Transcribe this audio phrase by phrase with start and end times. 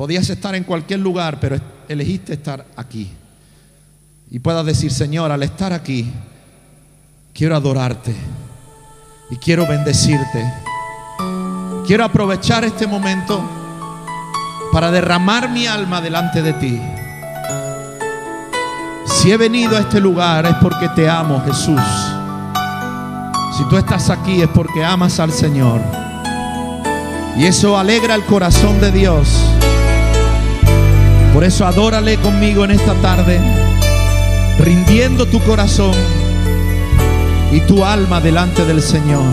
[0.00, 3.12] Podías estar en cualquier lugar, pero elegiste estar aquí.
[4.30, 6.10] Y puedas decir, Señor, al estar aquí,
[7.34, 8.14] quiero adorarte
[9.30, 10.50] y quiero bendecirte.
[11.86, 13.42] Quiero aprovechar este momento
[14.72, 16.80] para derramar mi alma delante de ti.
[19.04, 21.82] Si he venido a este lugar es porque te amo, Jesús.
[23.54, 25.82] Si tú estás aquí es porque amas al Señor.
[27.36, 29.49] Y eso alegra el corazón de Dios.
[31.32, 33.40] Por eso adórale conmigo en esta tarde,
[34.58, 35.94] rindiendo tu corazón
[37.52, 39.24] y tu alma delante del Señor.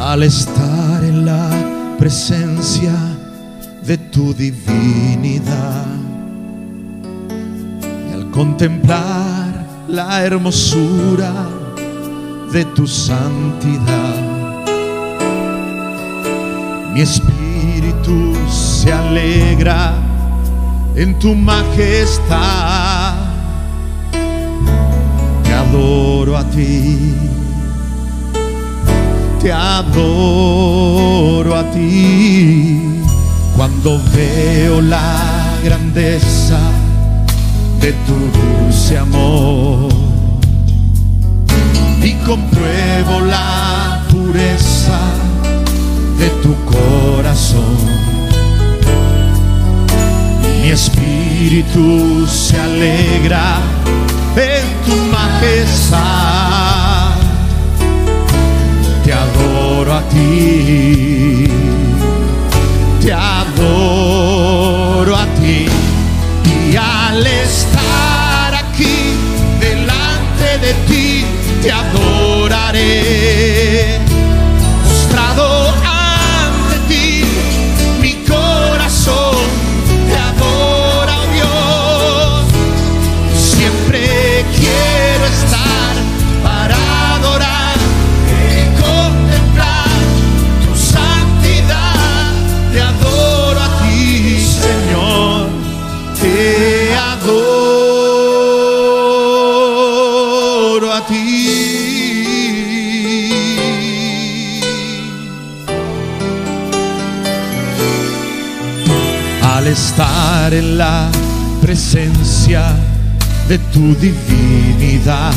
[0.00, 1.50] Al estar en la
[1.98, 2.94] presencia
[3.84, 5.86] de tu divinidad
[8.10, 11.32] y al contemplar la hermosura
[12.52, 14.14] de tu santidad,
[16.94, 20.07] mi espíritu se alegra
[20.98, 23.14] en tu majestad.
[25.44, 27.14] Te adoro a ti
[29.40, 32.80] te adoro a ti
[33.56, 35.16] cuando veo la
[35.62, 36.58] grandeza
[37.80, 39.88] de tu dulce amor
[42.02, 44.98] y compruebo la pureza
[46.18, 48.17] de tu corazón.
[50.68, 53.56] Mi espíritu se alegra
[54.36, 57.16] en tu majestad
[59.02, 61.48] te adoro a ti,
[63.00, 65.66] te adoro a ti.
[66.70, 69.14] Y al estar aquí
[69.60, 71.24] delante de ti,
[71.62, 73.57] te adoraré.
[111.90, 112.76] Presencia
[113.48, 115.32] de tu divinidad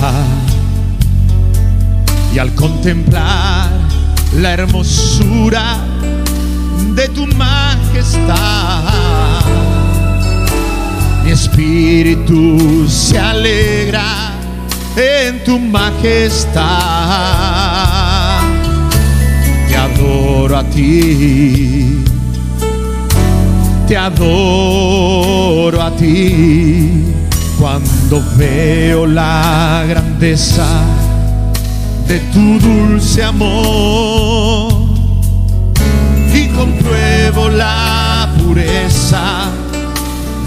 [2.36, 3.70] y al contemplar
[4.42, 5.78] la hermosura
[6.94, 8.84] de tu majestad,
[11.24, 14.34] mi espíritu se alegra
[14.98, 16.62] en tu majestad.
[19.70, 22.04] Te adoro a ti,
[23.92, 27.04] te adoro a ti
[27.60, 30.66] cuando veo la grandeza
[32.08, 34.72] de tu dulce amor
[36.34, 39.50] y compruebo la pureza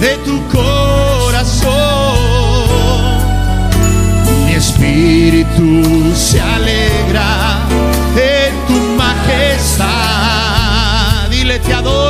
[0.00, 1.69] de tu corazón.
[4.47, 7.59] Mi espíritu se alegra
[8.16, 9.84] en tu majestad.
[11.28, 12.03] Dile, te adoro,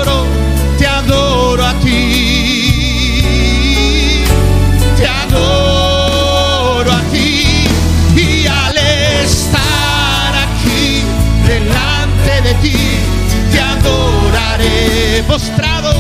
[15.27, 15.93] Postrado,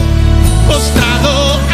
[0.66, 1.74] postrado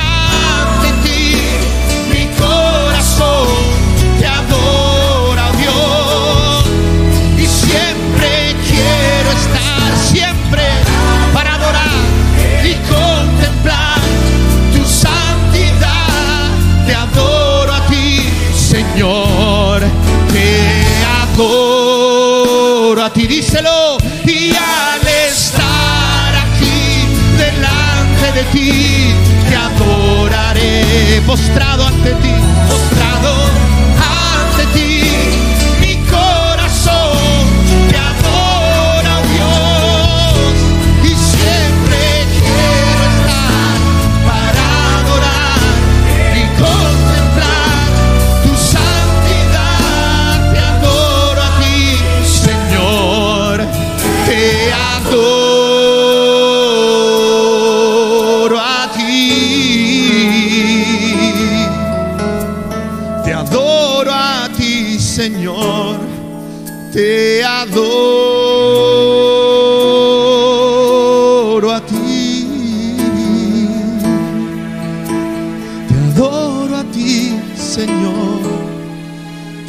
[31.31, 32.35] Postrado ante ti,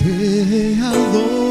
[0.04, 1.42] te adoro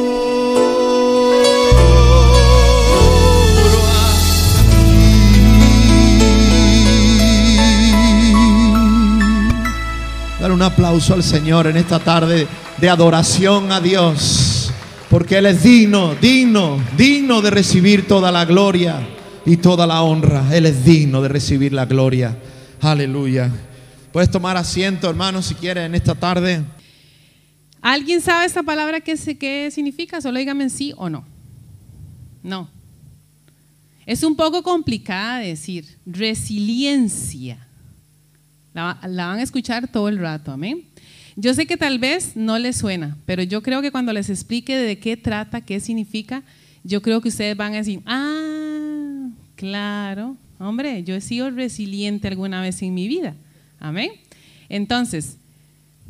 [10.40, 12.48] Dar un aplauso al Señor en esta tarde
[12.78, 14.72] de adoración a Dios,
[15.10, 19.06] porque Él es digno, digno, digno de recibir toda la gloria
[19.44, 20.44] y toda la honra.
[20.50, 22.38] Él es digno de recibir la gloria.
[22.80, 23.50] Aleluya.
[24.12, 26.62] Puedes tomar asiento, hermano, si quieres, en esta tarde.
[27.82, 29.16] ¿Alguien sabe esta palabra qué,
[29.70, 30.20] significa?
[30.20, 31.24] Solo dígame sí o no.
[32.42, 32.68] No.
[34.06, 35.98] Es un poco complicada de decir.
[36.04, 37.66] Resiliencia.
[38.74, 40.84] La, la, van a escuchar todo el rato, amén.
[41.36, 44.76] Yo sé que tal vez no les suena, pero yo creo que cuando les explique
[44.76, 46.42] de qué trata, qué significa,
[46.84, 52.60] yo creo que ustedes van a decir, ah, claro, hombre, yo he sido resiliente alguna
[52.60, 53.34] vez en mi vida,
[53.78, 54.10] amén.
[54.68, 55.36] Entonces,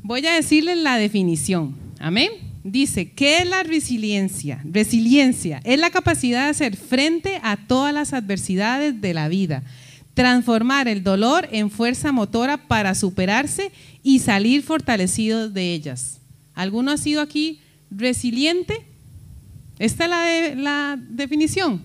[0.03, 1.77] Voy a decirles la definición.
[1.99, 2.31] Amén.
[2.65, 4.61] Dice, ¿qué es la resiliencia?
[4.65, 9.63] Resiliencia es la capacidad de hacer frente a todas las adversidades de la vida,
[10.15, 16.21] transformar el dolor en fuerza motora para superarse y salir fortalecido de ellas.
[16.55, 17.61] ¿Alguno ha sido aquí
[17.91, 18.85] resiliente?
[19.79, 21.83] Esta es la, definición.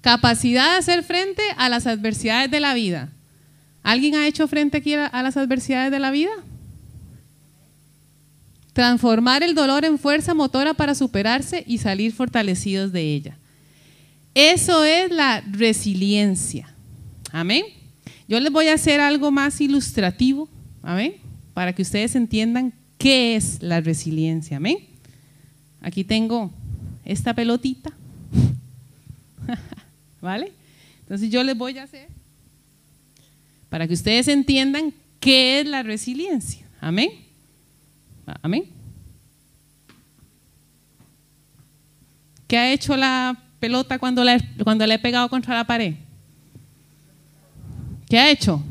[0.00, 3.10] Capacidad de hacer frente a las adversidades de la vida.
[3.82, 6.30] ¿Alguien ha hecho frente aquí a las adversidades de la vida?
[8.80, 13.36] Transformar el dolor en fuerza motora para superarse y salir fortalecidos de ella.
[14.34, 16.74] Eso es la resiliencia.
[17.30, 17.62] Amén.
[18.26, 20.48] Yo les voy a hacer algo más ilustrativo,
[20.82, 21.16] amén,
[21.52, 24.56] para que ustedes entiendan qué es la resiliencia.
[24.56, 24.78] Amén.
[25.82, 26.50] Aquí tengo
[27.04, 27.92] esta pelotita.
[30.22, 30.52] ¿Vale?
[31.02, 32.08] Entonces yo les voy a hacer
[33.68, 36.66] para que ustedes entiendan qué es la resiliencia.
[36.80, 37.10] Amén.
[38.42, 38.64] Amén.
[42.46, 45.94] ¿Qué ha hecho la pelota cuando la, cuando he pegado contra la pared?
[48.08, 48.62] ¿Qué ha hecho?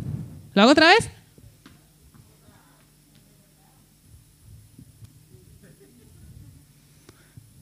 [0.54, 1.10] ¿Lo hago otra vez?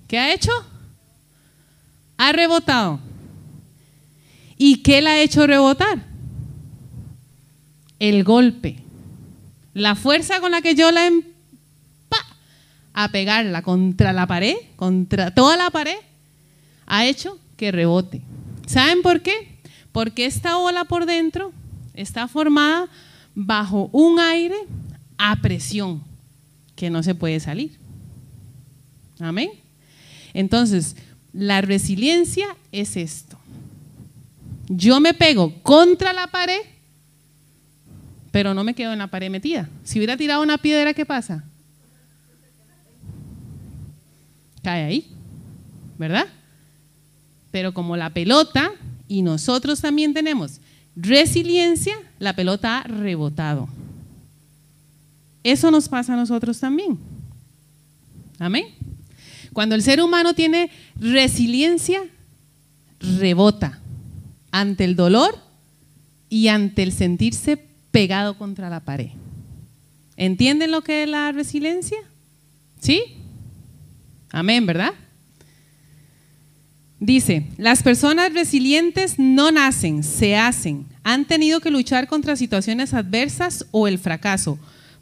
[0.08, 0.52] ¿Qué ha hecho?
[2.18, 3.00] Ha rebotado.
[4.58, 6.04] ¿Y qué la ha hecho rebotar?
[8.00, 8.78] El golpe.
[9.74, 11.12] La fuerza con la que yo la he
[13.00, 15.98] a pegarla contra la pared, contra toda la pared,
[16.88, 18.24] ha hecho que rebote.
[18.66, 19.60] ¿Saben por qué?
[19.92, 21.54] Porque esta ola por dentro
[21.94, 22.88] está formada
[23.36, 24.56] bajo un aire
[25.20, 26.02] a presión
[26.76, 27.78] que no se puede salir.
[29.20, 29.52] Amén.
[30.34, 30.96] Entonces,
[31.34, 33.38] la resiliencia es esto.
[34.70, 36.62] Yo me pego contra la pared,
[38.32, 39.70] pero no me quedo en la pared metida.
[39.84, 41.44] Si hubiera tirado una piedra, ¿qué pasa?
[44.64, 45.08] Cae ahí,
[45.98, 46.28] ¿verdad?
[47.52, 48.72] Pero como la pelota
[49.08, 50.60] y nosotros también tenemos
[50.96, 53.70] resiliencia, la pelota ha rebotado.
[55.44, 56.98] Eso nos pasa a nosotros también.
[58.40, 58.66] Amén.
[59.54, 62.02] Cuando el ser humano tiene resiliencia,
[63.00, 63.80] rebota
[64.52, 65.38] ante el dolor
[66.30, 67.58] y ante el sentirse
[67.92, 69.10] pegado contra la pared.
[70.18, 71.98] ¿Entienden lo que es la resiliencia?
[72.82, 73.02] ¿Sí?
[74.32, 74.94] Amén, ¿verdad?
[77.00, 80.86] Dice, las personas resilientes no nacen, se hacen.
[81.04, 84.58] Han tenido que luchar contra situaciones adversas o el fracaso,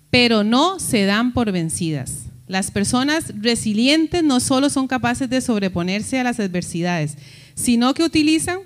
[0.10, 2.25] pero no se dan por vencidas.
[2.48, 7.17] Las personas resilientes no solo son capaces de sobreponerse a las adversidades,
[7.55, 8.60] sino que utilizan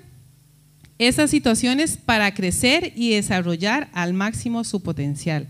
[0.98, 5.46] esas situaciones para crecer y desarrollar al máximo su potencial.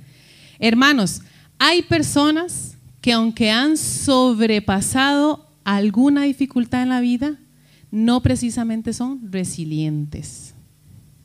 [0.60, 1.22] Hermanos,
[1.58, 7.36] hay personas que aunque han sobrepasado alguna dificultad en la vida,
[7.90, 10.54] no precisamente son resilientes.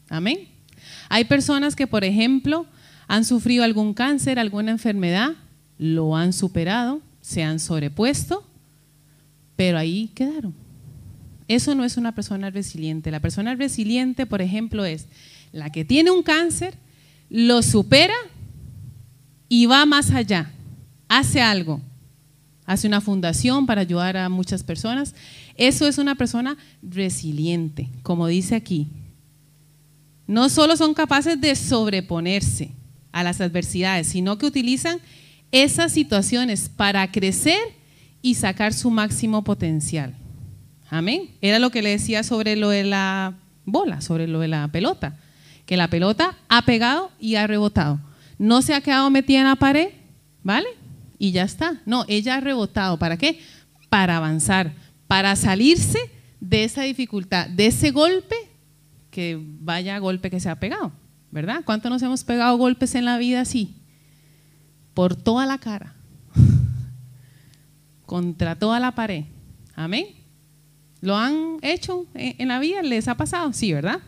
[0.09, 0.47] Amén.
[1.09, 2.65] Hay personas que, por ejemplo,
[3.07, 5.31] han sufrido algún cáncer, alguna enfermedad,
[5.77, 8.43] lo han superado, se han sobrepuesto,
[9.55, 10.53] pero ahí quedaron.
[11.47, 13.11] Eso no es una persona resiliente.
[13.11, 15.07] La persona resiliente, por ejemplo, es
[15.51, 16.75] la que tiene un cáncer,
[17.29, 18.15] lo supera
[19.47, 20.51] y va más allá
[21.07, 21.81] hace algo,
[22.65, 25.15] hace una fundación para ayudar a muchas personas,
[25.55, 28.87] eso es una persona resiliente, como dice aquí.
[30.27, 32.71] No solo son capaces de sobreponerse
[33.11, 34.99] a las adversidades, sino que utilizan
[35.51, 37.59] esas situaciones para crecer
[38.21, 40.15] y sacar su máximo potencial.
[40.89, 41.29] Amén.
[41.41, 43.35] Era lo que le decía sobre lo de la
[43.65, 45.17] bola, sobre lo de la pelota,
[45.65, 47.99] que la pelota ha pegado y ha rebotado.
[48.37, 49.89] No se ha quedado metida en la pared,
[50.43, 50.67] ¿vale?
[51.17, 51.81] Y ya está.
[51.85, 52.97] No, ella ha rebotado.
[52.97, 53.39] ¿Para qué?
[53.89, 54.73] Para avanzar,
[55.07, 55.99] para salirse
[56.39, 58.35] de esa dificultad, de ese golpe,
[59.09, 60.91] que vaya golpe que se ha pegado,
[61.31, 61.61] ¿verdad?
[61.65, 63.75] ¿Cuánto nos hemos pegado golpes en la vida así?
[64.93, 65.95] Por toda la cara,
[68.05, 69.23] contra toda la pared.
[69.73, 70.07] Amén.
[71.01, 72.81] ¿Lo han hecho en la vida?
[72.81, 73.53] ¿Les ha pasado?
[73.53, 73.99] Sí, ¿verdad?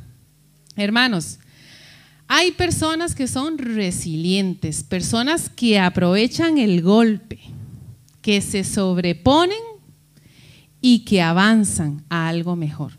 [0.75, 1.39] Hermanos,
[2.27, 7.39] hay personas que son resilientes, personas que aprovechan el golpe,
[8.21, 9.57] que se sobreponen
[10.81, 12.93] y que avanzan a algo mejor.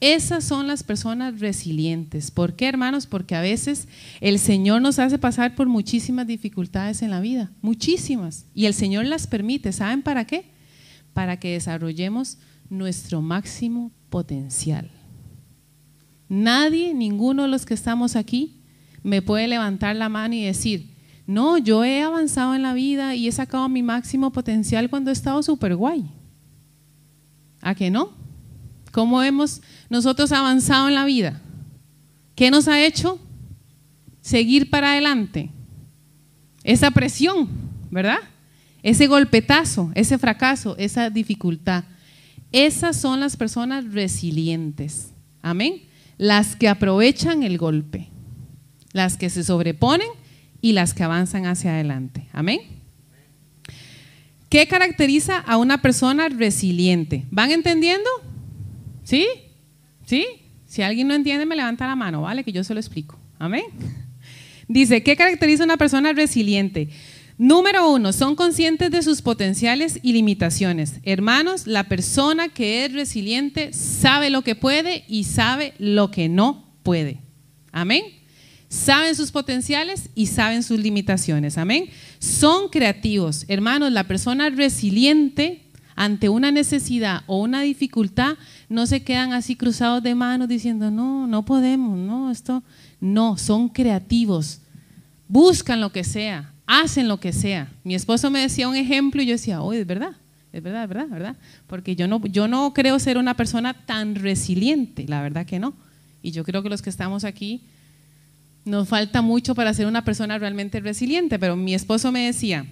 [0.00, 2.30] Esas son las personas resilientes.
[2.30, 3.06] ¿Por qué, hermanos?
[3.06, 3.88] Porque a veces
[4.20, 8.44] el Señor nos hace pasar por muchísimas dificultades en la vida, muchísimas.
[8.54, 9.72] Y el Señor las permite.
[9.72, 10.44] ¿Saben para qué?
[11.14, 12.38] Para que desarrollemos
[12.68, 14.90] nuestro máximo potencial.
[16.28, 18.60] Nadie, ninguno de los que estamos aquí,
[19.02, 20.90] me puede levantar la mano y decir,
[21.26, 25.12] no, yo he avanzado en la vida y he sacado mi máximo potencial cuando he
[25.12, 26.04] estado súper guay.
[27.60, 28.12] ¿A qué no?
[28.92, 31.40] ¿Cómo hemos nosotros avanzado en la vida?
[32.34, 33.18] ¿Qué nos ha hecho?
[34.20, 35.50] Seguir para adelante.
[36.62, 37.48] Esa presión,
[37.90, 38.18] ¿verdad?
[38.82, 41.84] Ese golpetazo, ese fracaso, esa dificultad.
[42.52, 45.12] Esas son las personas resilientes.
[45.42, 45.82] Amén.
[46.18, 48.08] Las que aprovechan el golpe,
[48.92, 50.08] las que se sobreponen
[50.60, 52.28] y las que avanzan hacia adelante.
[52.32, 52.60] Amén.
[54.48, 57.24] ¿Qué caracteriza a una persona resiliente?
[57.30, 58.08] ¿Van entendiendo?
[59.04, 59.26] ¿Sí?
[60.06, 60.26] ¿Sí?
[60.66, 62.44] Si alguien no entiende, me levanta la mano, ¿vale?
[62.44, 63.18] Que yo se lo explico.
[63.38, 63.64] Amén.
[64.68, 66.88] Dice, ¿qué caracteriza a una persona resiliente?
[67.38, 70.94] Número uno, son conscientes de sus potenciales y limitaciones.
[71.02, 76.64] Hermanos, la persona que es resiliente sabe lo que puede y sabe lo que no
[76.82, 77.20] puede.
[77.72, 78.04] Amén
[78.68, 81.58] saben sus potenciales y saben sus limitaciones.
[81.58, 81.86] Amén.
[82.18, 83.44] Son creativos.
[83.48, 85.62] Hermanos, la persona resiliente
[85.94, 88.36] ante una necesidad o una dificultad
[88.68, 92.62] no se quedan así cruzados de manos diciendo, no, no podemos, no, esto,
[93.00, 94.60] no, son creativos.
[95.28, 97.70] Buscan lo que sea, hacen lo que sea.
[97.84, 100.16] Mi esposo me decía un ejemplo y yo decía, oye, es verdad.
[100.52, 101.36] Es verdad, es verdad, verdad.
[101.66, 105.74] Porque yo no, yo no creo ser una persona tan resiliente, la verdad que no.
[106.22, 107.62] Y yo creo que los que estamos aquí
[108.64, 112.66] nos falta mucho para ser una persona realmente resiliente, pero mi esposo me decía,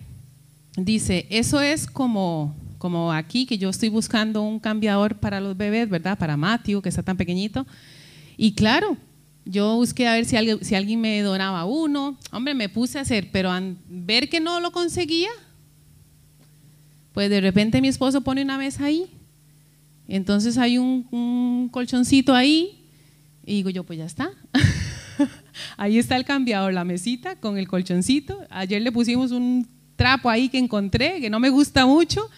[0.76, 5.88] dice, eso es como, como aquí que yo estoy buscando un cambiador para los bebés,
[5.88, 6.18] ¿verdad?
[6.18, 7.66] Para Matthew, que está tan pequeñito.
[8.36, 8.96] Y claro,
[9.46, 12.16] yo busqué a ver si alguien, me donaba uno.
[12.32, 15.28] Hombre, me puse a hacer, pero al ver que no lo conseguía,
[17.12, 19.10] pues de repente mi esposo pone una mesa ahí.
[20.08, 22.80] Entonces hay un, colchoncito ahí.
[23.44, 24.30] Y digo yo, pues ya está.
[25.76, 28.40] ahí está el cambiador, la mesita con el colchoncito.
[28.48, 32.30] Ayer le pusimos un trapo ahí que encontré, que no me gusta mucho.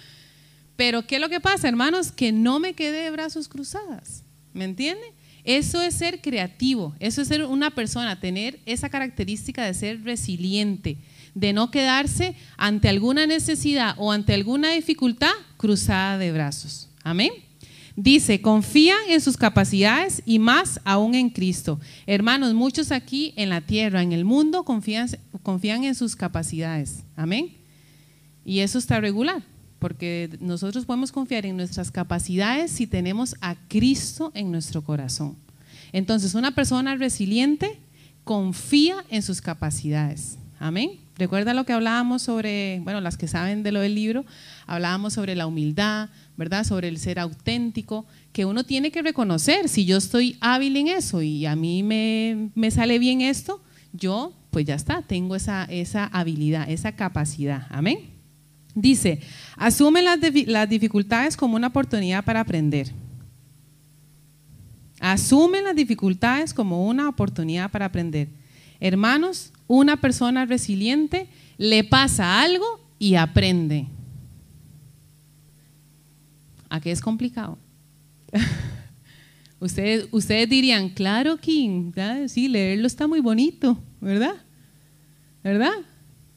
[0.74, 2.10] Pero ¿qué es lo que pasa, hermanos?
[2.10, 4.24] Que no me quedé de brazos cruzadas.
[4.52, 5.15] ¿Me entiende?
[5.46, 10.98] Eso es ser creativo, eso es ser una persona, tener esa característica de ser resiliente,
[11.34, 16.88] de no quedarse ante alguna necesidad o ante alguna dificultad cruzada de brazos.
[17.04, 17.30] Amén.
[17.94, 21.80] Dice, confían en sus capacidades y más aún en Cristo.
[22.06, 25.08] Hermanos, muchos aquí en la tierra, en el mundo, confían,
[25.44, 27.04] confían en sus capacidades.
[27.14, 27.52] Amén.
[28.44, 29.42] Y eso está regular,
[29.86, 35.36] porque nosotros podemos confiar en nuestras capacidades si tenemos a Cristo en nuestro corazón.
[35.92, 37.78] Entonces, una persona resiliente
[38.24, 40.38] confía en sus capacidades.
[40.58, 40.98] Amén.
[41.16, 44.24] Recuerda lo que hablábamos sobre, bueno, las que saben de lo del libro,
[44.66, 46.64] hablábamos sobre la humildad, ¿verdad?
[46.64, 51.22] Sobre el ser auténtico, que uno tiene que reconocer, si yo estoy hábil en eso
[51.22, 53.62] y a mí me, sale bien esto,
[53.92, 57.68] yo pues ya está, tengo esa, esa habilidad, esa capacidad.
[57.70, 58.15] Amén.
[58.76, 59.20] Dice,
[59.56, 62.92] asume las, dificultades como una oportunidad para aprender.
[65.00, 68.28] Asume las dificultades como una oportunidad para aprender.
[68.78, 72.66] Hermanos, una persona resiliente le pasa algo
[72.98, 73.86] y aprende.
[76.68, 77.56] ¿A qué es complicado?
[79.58, 81.92] ustedes, ustedes dirían, claro, King,
[82.28, 84.34] sí, leerlo está muy bonito, ¿verdad?
[85.42, 85.76] ¿Verdad?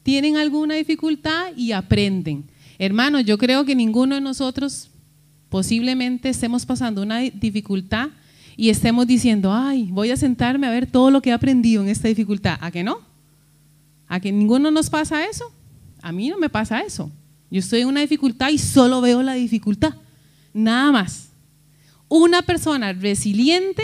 [0.02, 2.44] Tienen alguna dificultad y aprenden.
[2.78, 4.90] Hermanos, yo creo que ninguno de nosotros
[5.48, 8.08] posiblemente estemos pasando una dificultad
[8.56, 11.88] y estemos diciendo, ay, voy a sentarme a ver todo lo que he aprendido en
[11.88, 12.58] esta dificultad.
[12.60, 12.98] ¿A qué no?
[14.06, 15.52] ¿A que ninguno nos pasa eso?
[16.02, 17.10] A mí no me pasa eso.
[17.50, 19.94] Yo estoy en una dificultad y solo veo la dificultad.
[20.52, 21.30] Nada más.
[22.08, 23.82] Una persona resiliente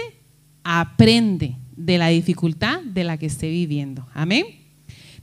[0.65, 4.07] aprende de la dificultad de la que esté viviendo.
[4.15, 4.47] Amén.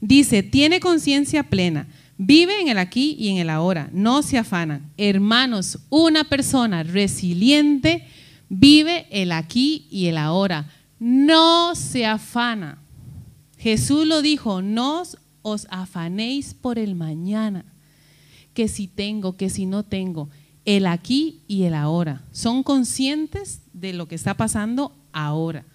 [0.06, 4.92] Dice, tiene conciencia plena, Vive en el aquí y en el ahora, no se afanan.
[4.98, 8.08] Hermanos, una persona resiliente
[8.50, 12.78] vive el aquí y el ahora, no se afana.
[13.58, 15.04] Jesús lo dijo, no
[15.42, 17.66] os afanéis por el mañana,
[18.54, 20.30] que si tengo, que si no tengo,
[20.66, 22.22] el aquí y el ahora.
[22.32, 25.66] Son conscientes de lo que está pasando ahora.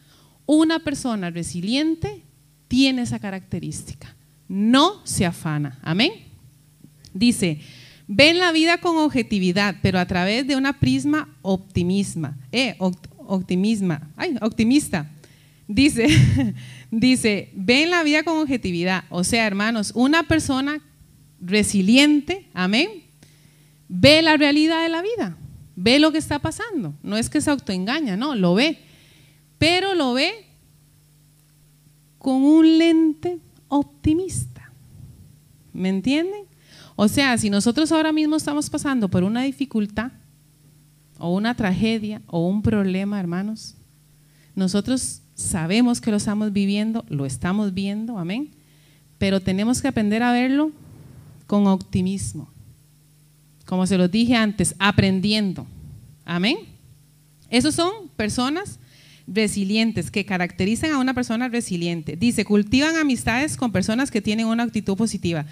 [0.47, 2.23] Una persona resiliente
[2.69, 4.15] tiene esa característica,
[4.49, 5.79] no se afana.
[5.83, 6.13] Amén.
[7.13, 7.61] Dice,
[8.07, 14.37] ven la vida con objetividad, pero a través de una prisma optimisma, eh, optimisma, ay,
[14.41, 15.11] optimista.
[15.67, 16.09] Dice,
[16.91, 19.05] dice, ven la vida con objetividad.
[19.11, 20.81] O sea, hermanos, una persona
[21.41, 22.89] resiliente, amén,
[23.89, 25.37] ve la realidad de la vida,
[25.77, 26.95] ve lo que está pasando.
[27.03, 28.79] No es que se autoengaña, no, lo ve.
[29.59, 30.47] Pero lo ve
[32.19, 33.39] con un lente
[33.69, 34.73] optimista.
[35.73, 36.45] ¿Me entienden?
[36.97, 40.11] O sea, si nosotros ahora mismo estamos pasando por una dificultad
[41.19, 43.77] o una tragedia o un problema, hermanos,
[44.55, 48.51] nosotros sabemos que lo estamos viviendo, lo estamos viendo, amén,
[49.19, 50.73] pero tenemos que aprender a verlo
[51.47, 52.49] con optimismo.
[53.65, 55.67] Como se lo dije antes, aprendiendo.
[56.25, 56.57] Amén.
[57.51, 58.79] Esos son personas
[59.33, 62.17] resilientes que caracterizan a una persona resiliente.
[62.17, 65.47] Dice, cultivan amistades con personas que tienen una actitud positiva.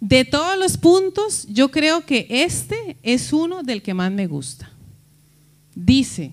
[0.00, 4.70] De todos los puntos, yo creo que este es uno del que más me gusta.
[5.74, 6.32] Dice,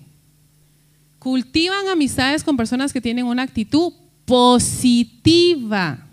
[1.18, 3.92] Cultivan amistades con personas que tienen una actitud
[4.24, 6.06] positiva.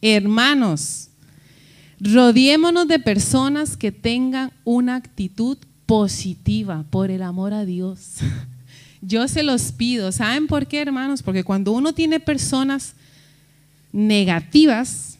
[0.00, 1.10] Hermanos,
[2.00, 8.16] rodeémonos de personas que tengan una actitud positiva por el amor a Dios.
[9.06, 10.10] Yo se los pido.
[10.10, 11.22] ¿Saben por qué, hermanos?
[11.22, 12.94] Porque cuando uno tiene personas
[13.92, 15.18] negativas,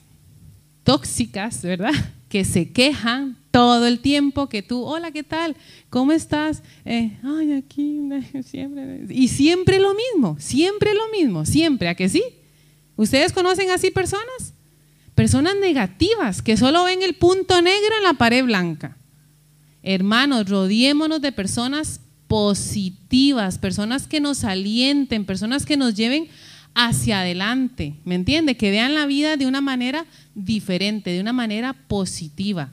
[0.83, 1.93] tóxicas, ¿verdad?
[2.29, 5.57] Que se quejan, todo el tiempo que tú, hola, ¿qué tal?
[5.89, 6.63] ¿Cómo estás?
[6.85, 8.01] Eh, ay, aquí,
[8.45, 9.07] siempre.
[9.09, 12.25] Y siempre lo mismo, siempre lo mismo, siempre, ¿a que sí?
[12.97, 14.53] ¿Ustedes conocen así personas?
[15.15, 18.97] Personas negativas que solo ven el punto negro en la pared blanca.
[19.83, 26.29] Hermanos, rodeémonos de personas positivas, personas que nos alienten, personas que nos lleven
[26.75, 28.57] hacia adelante, ¿me entiende?
[28.57, 32.71] Que vean la vida de una manera diferente, de una manera positiva.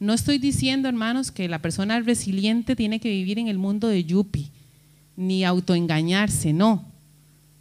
[0.00, 4.04] No estoy diciendo, hermanos, que la persona resiliente tiene que vivir en el mundo de
[4.04, 4.50] Yupi,
[5.16, 6.84] ni autoengañarse, no,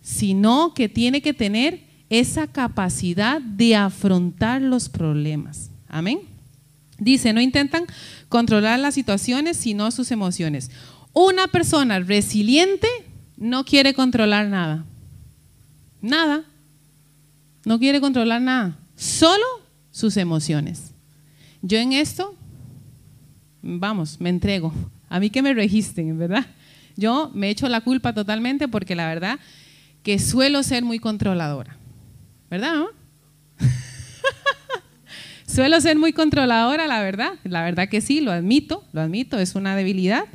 [0.01, 5.69] sino que tiene que tener esa capacidad de afrontar los problemas.
[5.87, 6.19] Amén.
[6.97, 7.85] Dice, no intentan
[8.29, 10.71] controlar las situaciones, sino sus emociones.
[11.13, 12.87] Una persona resiliente
[13.37, 14.83] no quiere controlar nada.
[16.01, 16.43] Nada.
[17.65, 18.77] No quiere controlar nada.
[18.95, 19.45] Solo
[19.91, 20.91] sus emociones.
[21.61, 22.35] Yo en esto,
[23.61, 24.73] vamos, me entrego.
[25.07, 26.45] A mí que me registren, ¿verdad?
[26.97, 29.39] Yo me echo la culpa totalmente porque la verdad
[30.01, 31.77] que suelo ser muy controladora.
[32.49, 32.83] ¿Verdad?
[35.47, 37.33] suelo ser muy controladora, la verdad.
[37.43, 40.25] La verdad que sí, lo admito, lo admito, es una debilidad.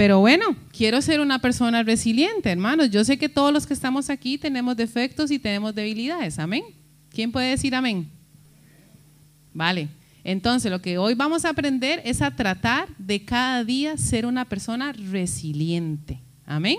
[0.00, 2.90] Pero bueno, quiero ser una persona resiliente, hermanos.
[2.90, 6.38] Yo sé que todos los que estamos aquí tenemos defectos y tenemos debilidades.
[6.38, 6.62] Amén.
[7.10, 8.08] ¿Quién puede decir amén?
[9.52, 9.90] Vale.
[10.24, 14.46] Entonces, lo que hoy vamos a aprender es a tratar de cada día ser una
[14.46, 16.18] persona resiliente.
[16.46, 16.78] Amén.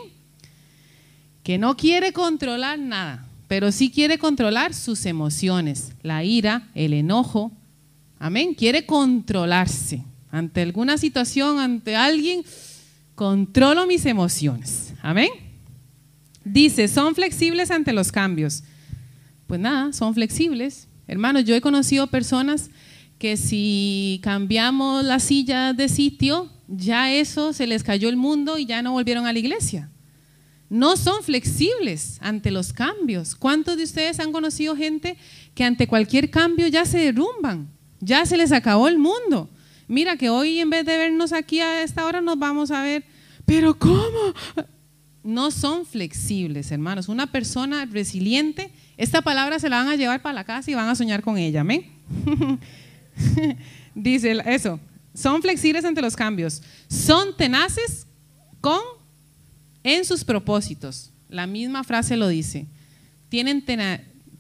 [1.44, 7.52] Que no quiere controlar nada, pero sí quiere controlar sus emociones, la ira, el enojo.
[8.18, 8.56] Amén.
[8.56, 12.44] Quiere controlarse ante alguna situación, ante alguien.
[13.22, 14.96] Controlo mis emociones.
[15.00, 15.30] Amén.
[16.44, 18.64] Dice, son flexibles ante los cambios.
[19.46, 20.88] Pues nada, son flexibles.
[21.08, 22.72] Hermanos, yo he conocido personas
[23.20, 28.66] que si cambiamos las sillas de sitio, ya eso se les cayó el mundo y
[28.66, 29.92] ya no volvieron a la iglesia.
[30.68, 33.36] No son flexibles ante los cambios.
[33.36, 35.16] ¿Cuántos de ustedes han conocido gente
[35.54, 37.70] que ante cualquier cambio ya se derrumban?
[38.00, 39.48] Ya se les acabó el mundo.
[39.88, 43.04] Mira que hoy en vez de vernos aquí a esta hora nos vamos a ver,
[43.52, 44.34] pero ¿cómo?
[45.26, 47.10] No son flexibles, hermanos.
[47.10, 50.88] Una persona resiliente, esta palabra se la van a llevar para la casa y van
[50.88, 51.86] a soñar con ella, amén.
[53.94, 54.80] Dice eso,
[55.14, 58.08] son flexibles ante los cambios, son tenaces
[58.62, 58.80] con
[59.84, 61.12] en sus propósitos.
[61.28, 62.68] La misma frase lo dice.
[63.28, 63.66] Tienen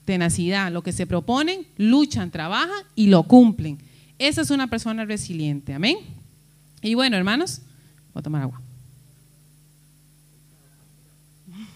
[0.06, 3.78] tenacidad, lo que se proponen, luchan, trabajan y lo cumplen.
[4.18, 5.74] Esa es una persona resiliente.
[5.74, 5.98] Amén.
[6.82, 7.60] Y bueno, hermanos,
[8.14, 8.62] voy a tomar agua.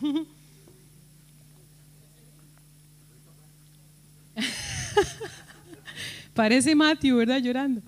[6.33, 7.39] Parece Matthew, ¿verdad?
[7.39, 7.81] Llorando.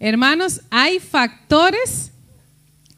[0.00, 2.12] Hermanos, hay factores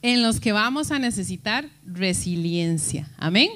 [0.03, 3.09] en los que vamos a necesitar resiliencia.
[3.19, 3.51] Amén.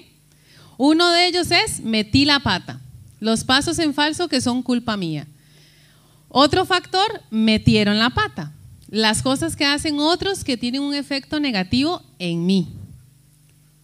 [0.77, 2.81] Uno de ellos es metí la pata.
[3.21, 5.27] Los pasos en falso que son culpa mía.
[6.29, 8.53] Otro factor, metieron la pata.
[8.89, 12.69] Las cosas que hacen otros que tienen un efecto negativo en mí.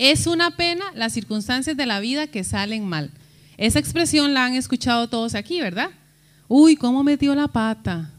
[0.01, 3.11] Es una pena las circunstancias de la vida que salen mal.
[3.59, 5.91] Esa expresión la han escuchado todos aquí, ¿verdad?
[6.49, 8.11] Uy, ¿cómo metió la pata?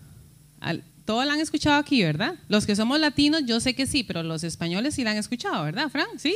[1.05, 2.35] todos la han escuchado aquí, ¿verdad?
[2.49, 5.63] Los que somos latinos, yo sé que sí, pero los españoles sí la han escuchado,
[5.63, 6.05] ¿verdad, Fran?
[6.17, 6.35] Sí.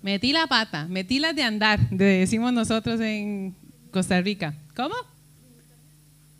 [0.00, 3.54] Metí la pata, metí las de andar, decimos nosotros en
[3.90, 4.54] Costa Rica.
[4.74, 4.94] ¿Cómo?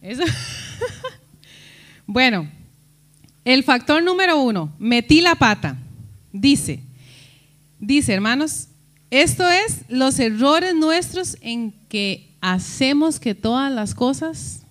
[0.00, 0.24] Eso.
[2.06, 2.48] bueno,
[3.44, 5.76] el factor número uno, metí la pata.
[6.32, 6.80] Dice,
[7.82, 8.68] dice, hermanos,
[9.10, 14.62] esto es los errores nuestros en que hacemos que todas las cosas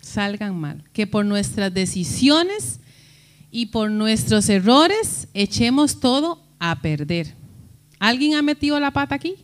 [0.00, 2.80] salgan mal, que por nuestras decisiones
[3.50, 7.34] y por nuestros errores echemos todo a perder.
[7.98, 9.36] ¿Alguien ha metido la pata aquí?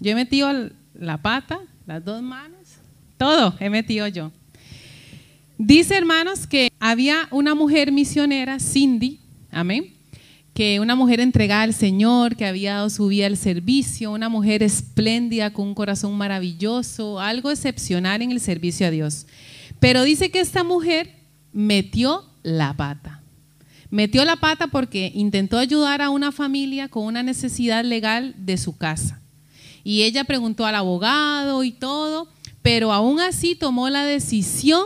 [0.00, 0.50] Yo he metido
[0.94, 2.60] la pata, las dos manos,
[3.18, 4.32] todo he metido yo.
[5.56, 9.93] Dice, hermanos, que había una mujer misionera, Cindy, amén,
[10.54, 14.62] que una mujer entregada al Señor, que había dado su vida al servicio, una mujer
[14.62, 19.26] espléndida con un corazón maravilloso, algo excepcional en el servicio a Dios.
[19.80, 21.10] Pero dice que esta mujer
[21.52, 23.20] metió la pata.
[23.90, 28.76] Metió la pata porque intentó ayudar a una familia con una necesidad legal de su
[28.76, 29.20] casa.
[29.82, 32.28] Y ella preguntó al abogado y todo,
[32.62, 34.84] pero aún así tomó la decisión,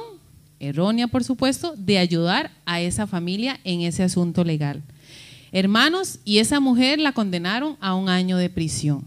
[0.61, 4.83] errónea por supuesto, de ayudar a esa familia en ese asunto legal.
[5.53, 9.05] Hermanos, y esa mujer la condenaron a un año de prisión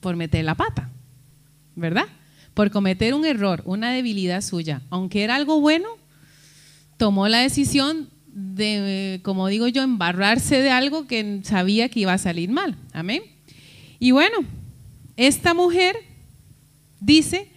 [0.00, 0.90] por meter la pata,
[1.76, 2.06] ¿verdad?
[2.52, 5.88] Por cometer un error, una debilidad suya, aunque era algo bueno,
[6.96, 12.18] tomó la decisión de, como digo yo, embarrarse de algo que sabía que iba a
[12.18, 12.76] salir mal.
[12.92, 13.22] Amén.
[13.98, 14.38] Y bueno,
[15.16, 15.96] esta mujer
[17.00, 17.48] dice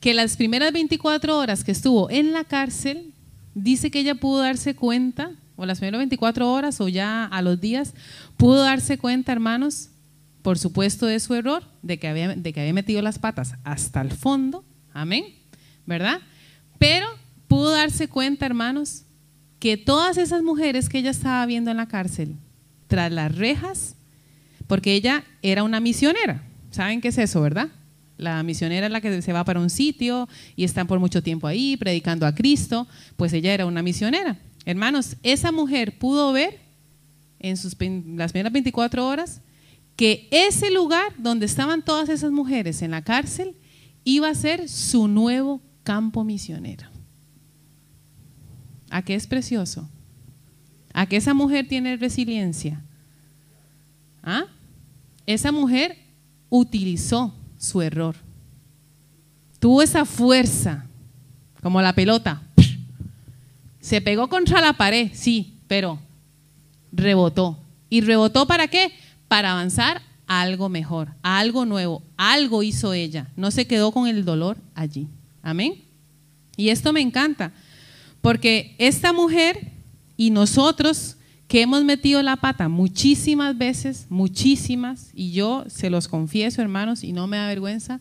[0.00, 3.12] que las primeras 24 horas que estuvo en la cárcel,
[3.54, 7.60] dice que ella pudo darse cuenta, o las primeras 24 horas, o ya a los
[7.60, 7.94] días,
[8.36, 9.90] pudo darse cuenta, hermanos,
[10.42, 14.00] por supuesto, de su error, de que había, de que había metido las patas hasta
[14.00, 14.64] el fondo.
[14.92, 15.24] Amén.
[15.86, 16.20] ¿Verdad?
[16.78, 17.06] Pero
[17.48, 19.04] pudo darse cuenta, hermanos,
[19.58, 22.36] que todas esas mujeres que ella estaba viendo en la cárcel,
[22.86, 23.96] tras las rejas,
[24.66, 26.42] porque ella era una misionera.
[26.70, 27.68] ¿Saben qué es eso, verdad?
[28.16, 31.46] La misionera es la que se va para un sitio y está por mucho tiempo
[31.46, 32.86] ahí predicando a Cristo,
[33.16, 34.38] pues ella era una misionera.
[34.64, 36.60] Hermanos, esa mujer pudo ver
[37.38, 39.40] en sus, las primeras 24 horas
[39.96, 43.56] que ese lugar donde estaban todas esas mujeres en la cárcel
[44.04, 46.88] iba a ser su nuevo campo misionero.
[48.90, 49.88] ¿A qué es precioso?
[50.92, 52.82] ¿A qué esa mujer tiene resiliencia?
[54.22, 54.44] ¿Ah?
[55.26, 55.98] Esa mujer
[56.48, 58.16] utilizó su error.
[59.58, 60.86] Tuvo esa fuerza,
[61.62, 62.43] como la pelota.
[63.84, 65.98] Se pegó contra la pared, sí, pero
[66.90, 67.58] rebotó.
[67.90, 68.90] ¿Y rebotó para qué?
[69.28, 72.02] Para avanzar a algo mejor, a algo nuevo.
[72.16, 73.30] Algo hizo ella.
[73.36, 75.06] No se quedó con el dolor allí.
[75.42, 75.82] Amén.
[76.56, 77.52] Y esto me encanta,
[78.22, 79.72] porque esta mujer
[80.16, 86.62] y nosotros que hemos metido la pata muchísimas veces, muchísimas, y yo se los confieso,
[86.62, 88.00] hermanos, y no me da vergüenza,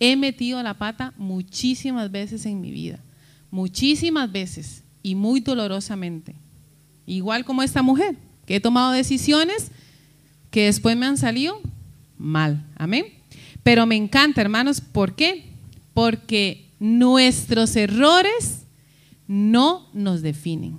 [0.00, 2.98] he metido la pata muchísimas veces en mi vida,
[3.52, 6.34] muchísimas veces y muy dolorosamente.
[7.06, 9.70] Igual como esta mujer, que he tomado decisiones
[10.50, 11.60] que después me han salido
[12.18, 12.64] mal.
[12.76, 13.06] Amén.
[13.62, 15.44] Pero me encanta, hermanos, ¿por qué?
[15.94, 18.62] Porque nuestros errores
[19.26, 20.78] no nos definen.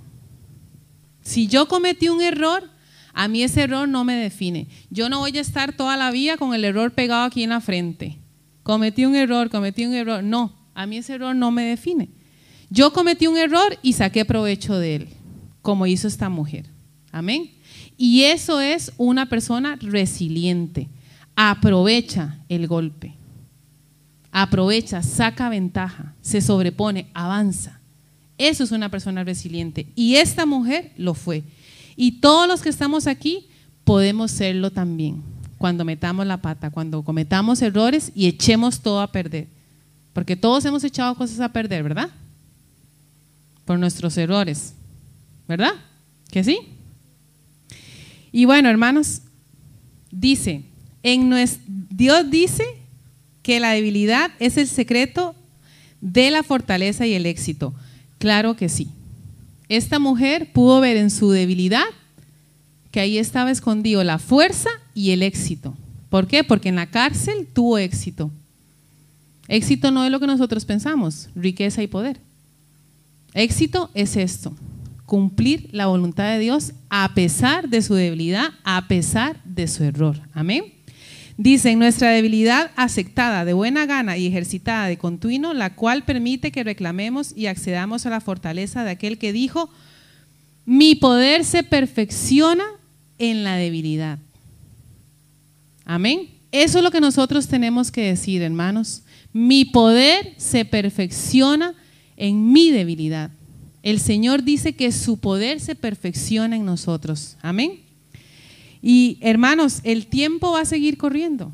[1.22, 2.68] Si yo cometí un error,
[3.14, 4.66] a mí ese error no me define.
[4.90, 7.60] Yo no voy a estar toda la vida con el error pegado aquí en la
[7.60, 8.18] frente.
[8.62, 10.22] Cometí un error, cometí un error.
[10.22, 12.08] No, a mí ese error no me define.
[12.72, 15.08] Yo cometí un error y saqué provecho de él,
[15.60, 16.64] como hizo esta mujer.
[17.10, 17.50] Amén.
[17.98, 20.88] Y eso es una persona resiliente.
[21.36, 23.12] Aprovecha el golpe.
[24.30, 27.78] Aprovecha, saca ventaja, se sobrepone, avanza.
[28.38, 29.86] Eso es una persona resiliente.
[29.94, 31.42] Y esta mujer lo fue.
[31.94, 33.48] Y todos los que estamos aquí
[33.84, 35.22] podemos serlo también.
[35.58, 39.46] Cuando metamos la pata, cuando cometamos errores y echemos todo a perder.
[40.14, 42.08] Porque todos hemos echado cosas a perder, ¿verdad?
[43.64, 44.74] Por nuestros errores.
[45.48, 45.72] ¿Verdad?
[46.30, 46.58] ¿Que sí?
[48.32, 49.22] Y bueno, hermanos,
[50.10, 50.62] dice,
[51.02, 51.32] en
[51.90, 52.64] Dios dice
[53.42, 55.34] que la debilidad es el secreto
[56.00, 57.74] de la fortaleza y el éxito.
[58.18, 58.88] Claro que sí.
[59.68, 61.84] Esta mujer pudo ver en su debilidad
[62.90, 65.74] que ahí estaba escondido la fuerza y el éxito.
[66.10, 66.44] ¿Por qué?
[66.44, 68.30] Porque en la cárcel tuvo éxito.
[69.48, 72.20] Éxito no es lo que nosotros pensamos, riqueza y poder.
[73.34, 74.54] Éxito es esto,
[75.06, 80.20] cumplir la voluntad de Dios a pesar de su debilidad, a pesar de su error.
[80.32, 80.64] Amén.
[81.38, 86.62] Dice, nuestra debilidad aceptada de buena gana y ejercitada de continuo, la cual permite que
[86.62, 89.70] reclamemos y accedamos a la fortaleza de aquel que dijo,
[90.66, 92.64] mi poder se perfecciona
[93.18, 94.18] en la debilidad.
[95.84, 96.28] Amén.
[96.52, 99.02] Eso es lo que nosotros tenemos que decir, hermanos.
[99.32, 101.74] Mi poder se perfecciona
[102.22, 103.32] en mi debilidad.
[103.82, 107.36] El Señor dice que su poder se perfecciona en nosotros.
[107.42, 107.80] Amén.
[108.80, 111.50] Y hermanos, el tiempo va a seguir corriendo.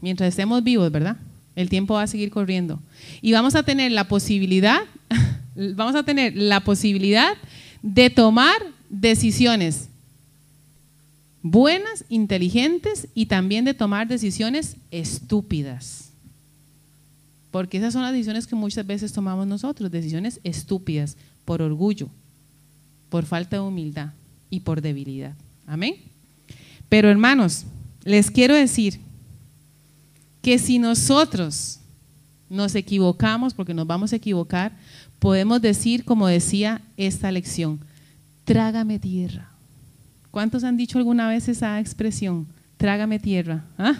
[0.00, 1.16] Mientras estemos vivos, ¿verdad?
[1.56, 2.80] El tiempo va a seguir corriendo.
[3.20, 4.78] Y vamos a tener la posibilidad,
[5.74, 7.32] vamos a tener la posibilidad
[7.82, 9.88] de tomar decisiones
[11.42, 16.09] buenas, inteligentes y también de tomar decisiones estúpidas.
[17.50, 22.08] Porque esas son las decisiones que muchas veces tomamos nosotros, decisiones estúpidas, por orgullo,
[23.08, 24.12] por falta de humildad
[24.50, 25.34] y por debilidad.
[25.66, 25.96] Amén.
[26.88, 27.64] Pero hermanos,
[28.04, 29.00] les quiero decir
[30.42, 31.80] que si nosotros
[32.48, 34.72] nos equivocamos, porque nos vamos a equivocar,
[35.18, 37.80] podemos decir, como decía esta lección,
[38.44, 39.50] trágame tierra.
[40.30, 42.46] ¿Cuántos han dicho alguna vez esa expresión?
[42.76, 43.64] Trágame tierra.
[43.76, 43.94] ¿Ah?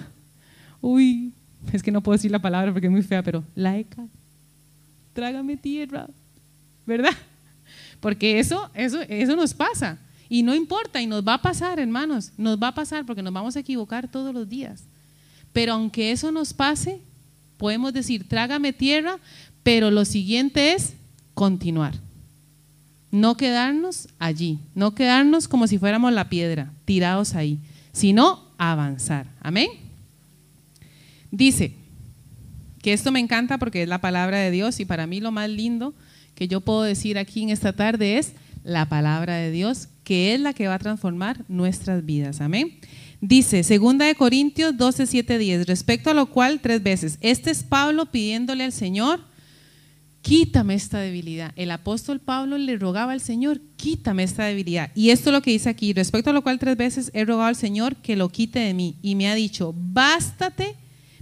[0.80, 1.32] Uy,
[1.72, 4.06] es que no puedo decir la palabra porque es muy fea, pero laica.
[5.12, 6.08] Trágame tierra.
[6.86, 7.12] ¿Verdad?
[8.00, 9.98] Porque eso, eso, eso nos pasa.
[10.28, 12.32] Y no importa, y nos va a pasar, hermanos.
[12.38, 14.84] Nos va a pasar porque nos vamos a equivocar todos los días.
[15.52, 17.00] Pero aunque eso nos pase,
[17.58, 19.18] podemos decir, trágame tierra,
[19.62, 20.94] pero lo siguiente es
[21.34, 21.94] continuar.
[23.10, 27.58] No quedarnos allí, no quedarnos como si fuéramos la piedra, tirados ahí,
[27.92, 29.26] sino avanzar.
[29.40, 29.89] Amén.
[31.30, 31.74] Dice
[32.82, 35.48] que esto me encanta porque es la palabra de Dios y para mí lo más
[35.50, 35.94] lindo
[36.34, 38.32] que yo puedo decir aquí en esta tarde es
[38.64, 42.40] la palabra de Dios, que es la que va a transformar nuestras vidas.
[42.40, 42.78] Amén.
[43.20, 47.62] Dice, segunda de Corintios 12, 7, 10, respecto a lo cual tres veces, este es
[47.62, 49.20] Pablo pidiéndole al Señor
[50.22, 51.52] quítame esta debilidad.
[51.56, 54.90] El apóstol Pablo le rogaba al Señor, quítame esta debilidad.
[54.94, 57.48] Y esto es lo que dice aquí, respecto a lo cual tres veces he rogado
[57.48, 58.96] al Señor que lo quite de mí.
[59.02, 60.76] Y me ha dicho, bástate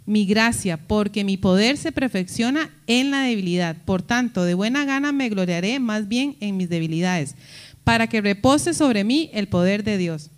[0.09, 3.77] mi gracia, porque mi poder se perfecciona en la debilidad.
[3.85, 7.37] Por tanto, de buena gana me gloriaré más bien en mis debilidades,
[7.85, 10.31] para que repose sobre mí el poder de Dios.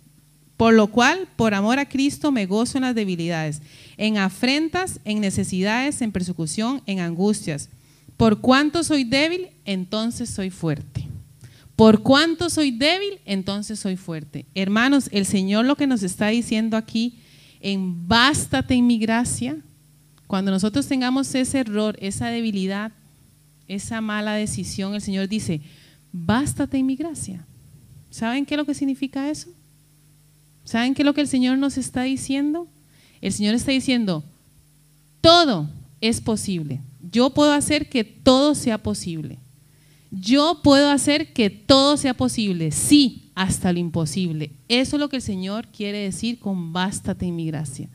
[0.57, 3.61] Por lo cual, por amor a Cristo, me gozo en las debilidades,
[3.97, 7.69] en afrentas, en necesidades, en persecución, en angustias
[8.21, 11.07] por cuanto soy débil, entonces soy fuerte.
[11.75, 14.45] Por cuanto soy débil, entonces soy fuerte.
[14.53, 17.17] Hermanos, el Señor lo que nos está diciendo aquí,
[17.61, 19.57] en bástate en mi gracia,
[20.27, 22.91] cuando nosotros tengamos ese error, esa debilidad,
[23.67, 25.61] esa mala decisión, el Señor dice,
[26.11, 27.45] bástate en mi gracia.
[28.09, 29.49] ¿Saben qué es lo que significa eso?
[30.63, 32.67] ¿Saben qué es lo que el Señor nos está diciendo?
[33.21, 34.23] El Señor está diciendo,
[35.21, 35.69] todo
[36.01, 39.37] es posible yo puedo hacer que todo sea posible.
[40.11, 44.51] Yo puedo hacer que todo sea posible, sí, hasta lo imposible.
[44.67, 47.89] Eso es lo que el Señor quiere decir con bástate en mi gracia.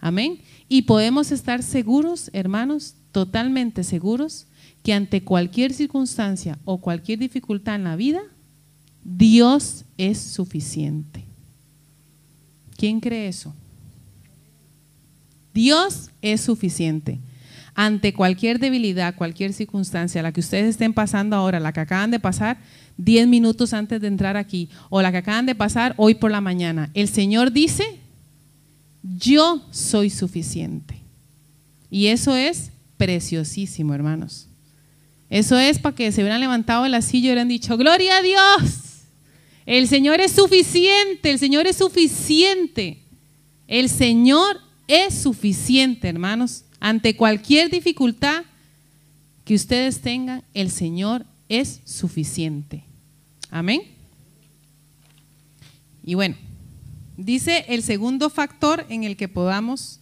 [0.00, 0.40] Amén.
[0.68, 4.48] Y podemos estar seguros, hermanos, totalmente seguros,
[4.82, 8.20] que ante cualquier circunstancia o cualquier dificultad en la vida,
[9.04, 11.24] Dios es suficiente.
[12.76, 13.54] ¿Quién cree eso?
[15.54, 17.20] Dios es suficiente
[17.76, 22.18] ante cualquier debilidad, cualquier circunstancia, la que ustedes estén pasando ahora, la que acaban de
[22.18, 22.58] pasar
[22.98, 26.40] 10 minutos antes de entrar aquí, o la que acaban de pasar hoy por la
[26.40, 27.84] mañana, el Señor dice,
[29.02, 30.96] yo soy suficiente.
[31.90, 34.48] Y eso es preciosísimo, hermanos.
[35.28, 38.22] Eso es para que se hubieran levantado de la silla y hubieran dicho, gloria a
[38.22, 38.72] Dios.
[39.66, 43.02] El Señor es suficiente, el Señor es suficiente.
[43.66, 46.62] El Señor es suficiente, hermanos.
[46.78, 48.44] Ante cualquier dificultad
[49.44, 52.84] que ustedes tengan, el Señor es suficiente.
[53.50, 53.82] Amén.
[56.04, 56.36] Y bueno,
[57.16, 59.98] dice el segundo factor en el que podamos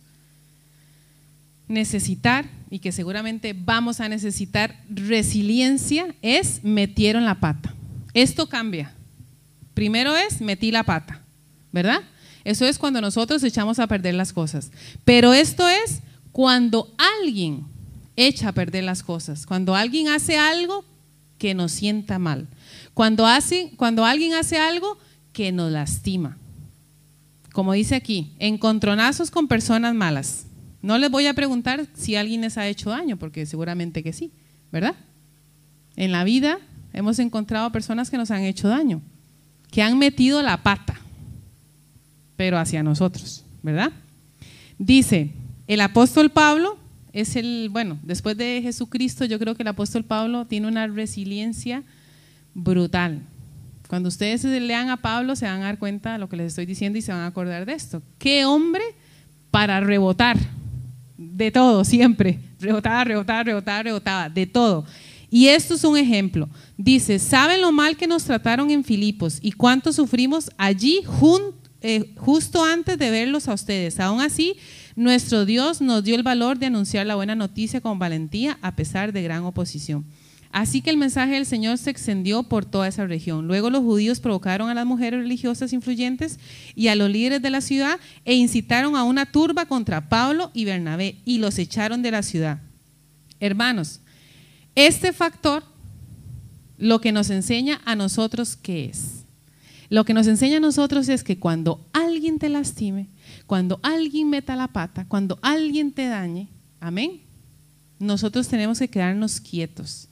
[1.68, 7.74] necesitar y que seguramente vamos a necesitar resiliencia es metieron la pata.
[8.12, 8.92] Esto cambia.
[9.72, 11.20] Primero es metí la pata,
[11.72, 12.02] ¿verdad?
[12.44, 14.70] Eso es cuando nosotros echamos a perder las cosas.
[15.04, 16.00] Pero esto es
[16.32, 17.64] Cuando alguien
[18.16, 20.84] echa a perder las cosas, cuando alguien hace algo
[21.44, 22.48] que nos sienta mal,
[22.94, 24.96] cuando, hace, cuando alguien hace algo
[25.34, 26.38] que nos lastima.
[27.52, 30.46] Como dice aquí, encontronazos con personas malas.
[30.80, 34.30] No les voy a preguntar si alguien les ha hecho daño, porque seguramente que sí,
[34.72, 34.94] ¿verdad?
[35.96, 36.60] En la vida
[36.94, 39.02] hemos encontrado personas que nos han hecho daño,
[39.70, 40.98] que han metido la pata,
[42.36, 43.92] pero hacia nosotros, ¿verdad?
[44.78, 45.30] Dice,
[45.66, 46.78] el apóstol Pablo
[47.14, 51.84] es el, bueno, después de Jesucristo, yo creo que el apóstol Pablo tiene una resiliencia
[52.54, 53.22] brutal.
[53.88, 56.66] Cuando ustedes lean a Pablo se van a dar cuenta de lo que les estoy
[56.66, 58.02] diciendo y se van a acordar de esto.
[58.18, 58.82] ¿Qué hombre
[59.52, 60.36] para rebotar?
[61.16, 62.40] De todo, siempre.
[62.58, 64.84] Rebotaba, rebotaba, rebotaba, rebotaba, de todo.
[65.30, 66.48] Y esto es un ejemplo.
[66.76, 71.02] Dice, ¿saben lo mal que nos trataron en Filipos y cuánto sufrimos allí
[71.80, 74.00] eh, justo antes de verlos a ustedes?
[74.00, 74.56] Aún así,
[74.96, 79.12] nuestro Dios nos dio el valor de anunciar la buena noticia con valentía a pesar
[79.12, 80.04] de gran oposición.
[80.54, 83.48] Así que el mensaje del Señor se extendió por toda esa región.
[83.48, 86.38] Luego los judíos provocaron a las mujeres religiosas influyentes
[86.76, 90.64] y a los líderes de la ciudad e incitaron a una turba contra Pablo y
[90.64, 92.60] Bernabé y los echaron de la ciudad.
[93.40, 93.98] Hermanos,
[94.76, 95.64] este factor
[96.78, 99.23] lo que nos enseña a nosotros qué es.
[99.94, 103.06] Lo que nos enseña a nosotros es que cuando alguien te lastime,
[103.46, 106.48] cuando alguien meta la pata, cuando alguien te dañe,
[106.80, 107.20] amén,
[108.00, 110.08] nosotros tenemos que quedarnos quietos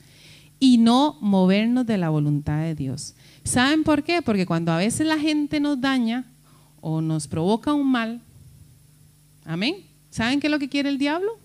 [0.61, 3.15] y no movernos de la voluntad de Dios.
[3.43, 4.23] ¿Saben por qué?
[4.23, 6.27] Porque cuando a veces la gente nos daña
[6.81, 8.21] o nos provoca un mal,
[9.45, 9.79] amén,
[10.13, 11.41] ¿saben qué es lo que quiere el diablo?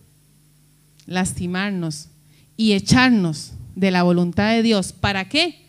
[1.07, 2.09] Lastimarnos
[2.55, 4.93] y echarnos de la voluntad de Dios.
[4.93, 5.66] ¿Para qué?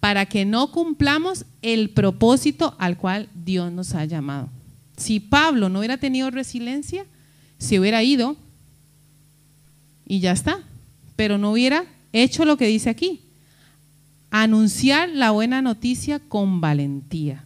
[0.00, 4.48] Para que no cumplamos el propósito al cual Dios nos ha llamado.
[4.96, 7.04] Si Pablo no hubiera tenido resiliencia,
[7.58, 8.36] se hubiera ido
[10.06, 10.58] y ya está,
[11.16, 13.20] pero no hubiera hecho lo que dice aquí,
[14.30, 17.44] anunciar la buena noticia con valentía.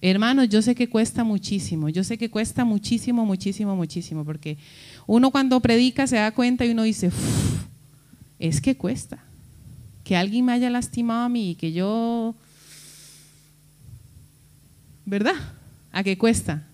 [0.00, 4.56] Hermanos, yo sé que cuesta muchísimo, yo sé que cuesta muchísimo, muchísimo, muchísimo, porque
[5.06, 7.10] uno cuando predica se da cuenta y uno dice,
[8.38, 9.18] es que cuesta.
[10.08, 12.34] Que alguien me haya lastimado a mí y que yo,
[15.04, 15.34] ¿verdad?
[15.92, 16.66] ¿A qué cuesta?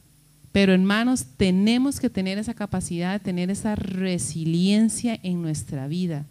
[0.52, 6.26] Pero hermanos, tenemos que tener esa capacidad de tener esa resiliencia en nuestra vida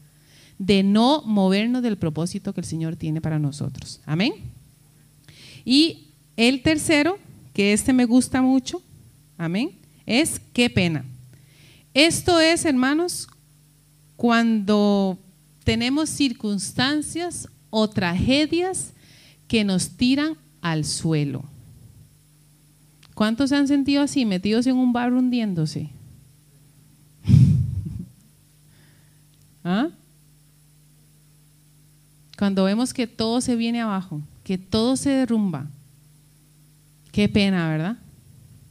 [0.57, 3.99] de no movernos del propósito que el Señor tiene para nosotros.
[4.05, 4.35] Amén.
[5.65, 7.19] Y el tercero,
[7.53, 8.81] que este me gusta mucho,
[9.37, 9.71] amén,
[10.05, 11.03] es qué pena.
[11.93, 13.27] Esto es, hermanos,
[14.15, 15.19] cuando
[15.63, 18.93] tenemos circunstancias o tragedias
[19.47, 21.43] que nos tiran al suelo.
[23.13, 25.89] ¿Cuántos se han sentido así, metidos en un bar hundiéndose?
[29.63, 29.89] ¿Ah?
[32.37, 35.67] Cuando vemos que todo se viene abajo, que todo se derrumba.
[37.11, 37.97] Qué pena, ¿verdad?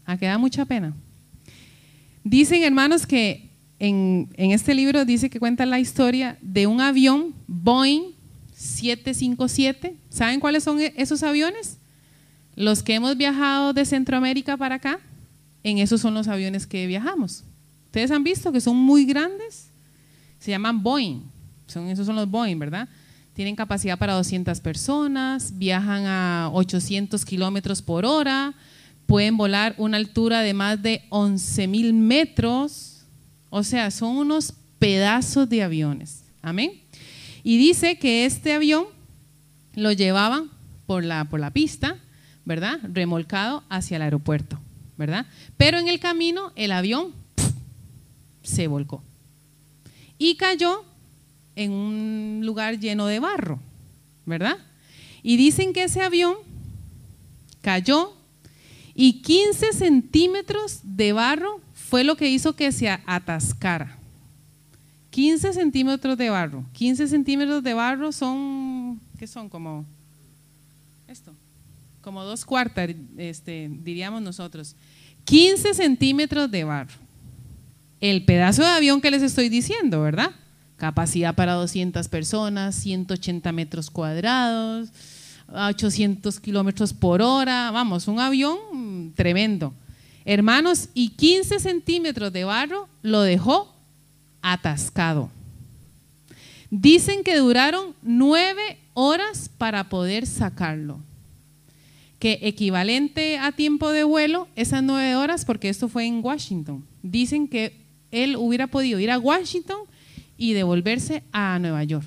[0.04, 0.94] ¿A que da mucha pena?
[2.24, 3.51] Dicen, hermanos, que
[3.84, 8.12] en, este libro dice que cuenta la historia de un avión Boeing
[8.54, 9.96] 757.
[10.08, 11.78] ¿Saben cuáles son e-, esos aviones?
[12.54, 15.00] Los que hemos viajado de Centroamérica para acá,
[15.64, 17.42] en esos son los aviones que viajamos.
[17.86, 19.70] Ustedes han visto que son muy grandes,
[20.38, 21.22] se llaman Boeing,
[21.66, 22.88] son, esos son los Boeing, ¿verdad?
[23.34, 28.54] Tienen capacidad para 200 personas, viajan a 800 kilómetros por hora,
[29.06, 32.91] pueden volar una altura de más de 11 mil metros.
[33.54, 36.22] O sea, son unos pedazos de aviones.
[36.40, 36.72] Amén.
[37.44, 38.86] Y dice que este avión
[39.74, 40.50] lo llevaban
[40.86, 41.98] por la, por la pista,
[42.46, 42.80] ¿verdad?
[42.82, 44.58] Remolcado hacia el aeropuerto,
[44.96, 45.26] ¿verdad?
[45.58, 47.12] Pero en el camino el avión
[48.42, 49.02] se volcó
[50.16, 50.86] y cayó
[51.54, 53.60] en un lugar lleno de barro,
[54.24, 54.56] ¿verdad?
[55.22, 56.36] Y dicen que ese avión
[57.60, 58.14] cayó
[58.94, 61.60] y 15 centímetros de barro
[61.92, 63.98] fue lo que hizo que se atascara.
[65.10, 66.64] 15 centímetros de barro.
[66.72, 69.50] 15 centímetros de barro son, ¿qué son?
[69.50, 69.84] Como
[71.06, 71.34] esto,
[72.00, 72.88] como dos cuartas,
[73.18, 74.74] este, diríamos nosotros.
[75.24, 76.94] 15 centímetros de barro.
[78.00, 80.30] El pedazo de avión que les estoy diciendo, ¿verdad?
[80.78, 84.88] capacidad para 200 personas, 180 metros cuadrados,
[85.46, 89.74] 800 kilómetros por hora, vamos, un avión tremendo.
[90.24, 93.74] Hermanos, y 15 centímetros de barro lo dejó
[94.40, 95.30] atascado.
[96.70, 101.00] Dicen que duraron nueve horas para poder sacarlo,
[102.18, 107.48] que equivalente a tiempo de vuelo, esas nueve horas, porque esto fue en Washington, dicen
[107.48, 107.76] que
[108.10, 109.80] él hubiera podido ir a Washington
[110.38, 112.06] y devolverse a Nueva York.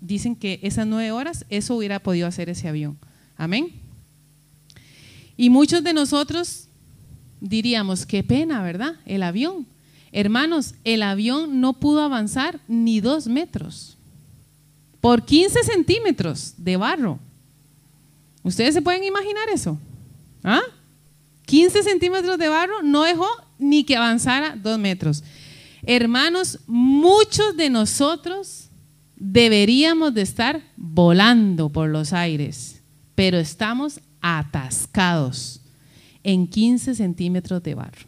[0.00, 2.98] Dicen que esas nueve horas, eso hubiera podido hacer ese avión.
[3.36, 3.72] Amén.
[5.36, 6.67] Y muchos de nosotros
[7.40, 8.96] diríamos, qué pena, ¿verdad?
[9.06, 9.66] El avión.
[10.12, 13.96] Hermanos, el avión no pudo avanzar ni dos metros
[15.00, 17.18] por 15 centímetros de barro.
[18.42, 19.78] ¿Ustedes se pueden imaginar eso?
[20.42, 20.62] ¿Ah?
[21.46, 23.26] 15 centímetros de barro no dejó
[23.58, 25.22] ni que avanzara dos metros.
[25.82, 28.68] Hermanos, muchos de nosotros
[29.16, 32.80] deberíamos de estar volando por los aires,
[33.14, 35.60] pero estamos atascados
[36.22, 38.06] en 15 centímetros de barro.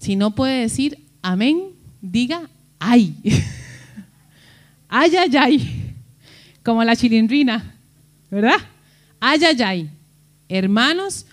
[0.00, 1.70] Si no puede decir amén,
[2.00, 2.48] diga
[2.78, 3.14] ay.
[4.88, 5.94] ay, ay, ay.
[6.62, 7.74] Como la chilindrina,
[8.30, 8.58] ¿verdad?
[9.20, 9.90] Ay, ay, ay.
[10.48, 11.26] Hermanos,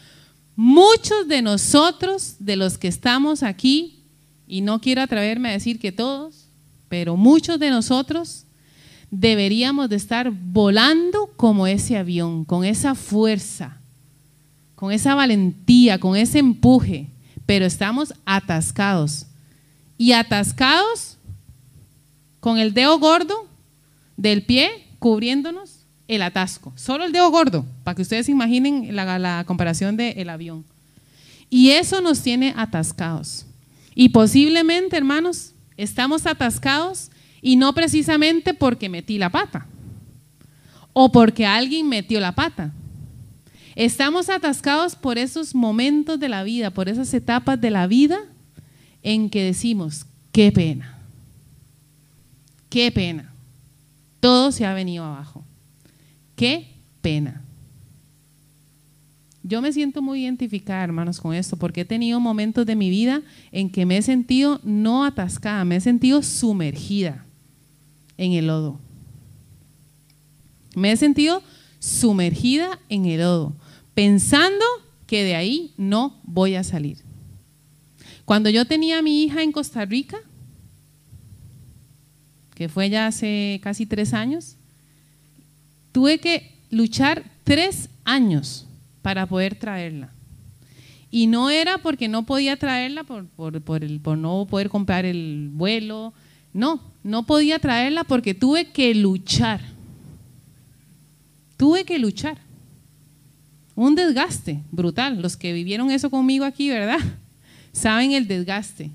[0.55, 4.03] muchos de nosotros, de los que estamos aquí,
[4.47, 6.47] y no quiero atreverme a decir que todos,
[6.89, 8.45] pero muchos de nosotros
[9.11, 13.79] deberíamos de estar volando como ese avión, con esa fuerza,
[14.85, 17.07] con esa valentía, con ese empuje,
[17.47, 19.25] pero estamos atascados.
[19.97, 21.17] Y atascados
[22.39, 23.47] con el dedo gordo
[24.15, 24.69] del pie
[24.99, 26.71] cubriéndonos el atasco.
[26.75, 30.63] Solo el dedo gordo, para que ustedes imaginen la, comparación del avión.
[31.49, 33.47] Y eso nos tiene atascados.
[33.95, 37.09] Y posiblemente, hermanos, estamos atascados
[37.41, 39.65] y no precisamente porque metí la pata
[40.93, 42.71] o porque alguien metió la pata.
[43.75, 48.17] Estamos atascados por esos momentos de la vida, por esas etapas de la vida
[49.03, 50.97] en que decimos, qué pena,
[52.69, 53.33] qué pena,
[54.19, 55.43] todo se ha venido abajo.
[56.35, 56.67] Qué
[57.01, 57.41] pena.
[59.43, 63.21] Yo me siento muy identificada, hermanos, con esto, porque he tenido momentos de mi vida
[63.51, 67.23] en que me he sentido no atascada, me he sentido sumergida
[68.17, 68.79] en el lodo.
[70.75, 71.43] Me he sentido
[71.79, 73.53] sumergida en el lodo,
[73.95, 74.63] pensando
[75.07, 76.97] que de ahí no voy a salir.
[78.25, 80.17] Cuando yo tenía a mi hija en Costa Rica,
[82.53, 84.57] que fue ya hace casi tres años,
[85.95, 88.65] Tuve que luchar tres años
[89.01, 90.09] para poder traerla.
[91.09, 96.11] Y no era porque no podía traerla por, por, no poder comprar el vuelo.
[96.51, 99.61] No, no podía traerla porque tuve que luchar.
[101.55, 102.39] Tuve que luchar.
[103.75, 105.21] Un desgaste brutal.
[105.21, 106.99] Los que vivieron eso conmigo aquí, ¿verdad?
[107.71, 108.91] Saben el desgaste.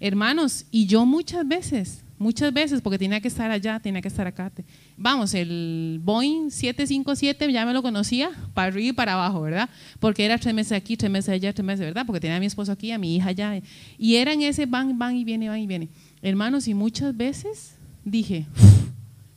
[0.00, 4.26] Hermanos, y yo muchas veces muchas veces, porque tenía que estar allá, tenía que estar
[4.26, 4.52] acá.
[4.96, 9.70] Vamos, el Boeing 757 ya me lo conocía para arriba y para abajo, ¿verdad?
[9.98, 12.04] Porque era tres meses aquí, tres meses allá, tres meses, ¿verdad?
[12.04, 13.62] Porque tenía a mi esposo aquí, a mi hija allá.
[13.96, 15.88] Y era en ese van, van y viene, van y viene.
[16.20, 18.46] Hermanos, y muchas veces dije,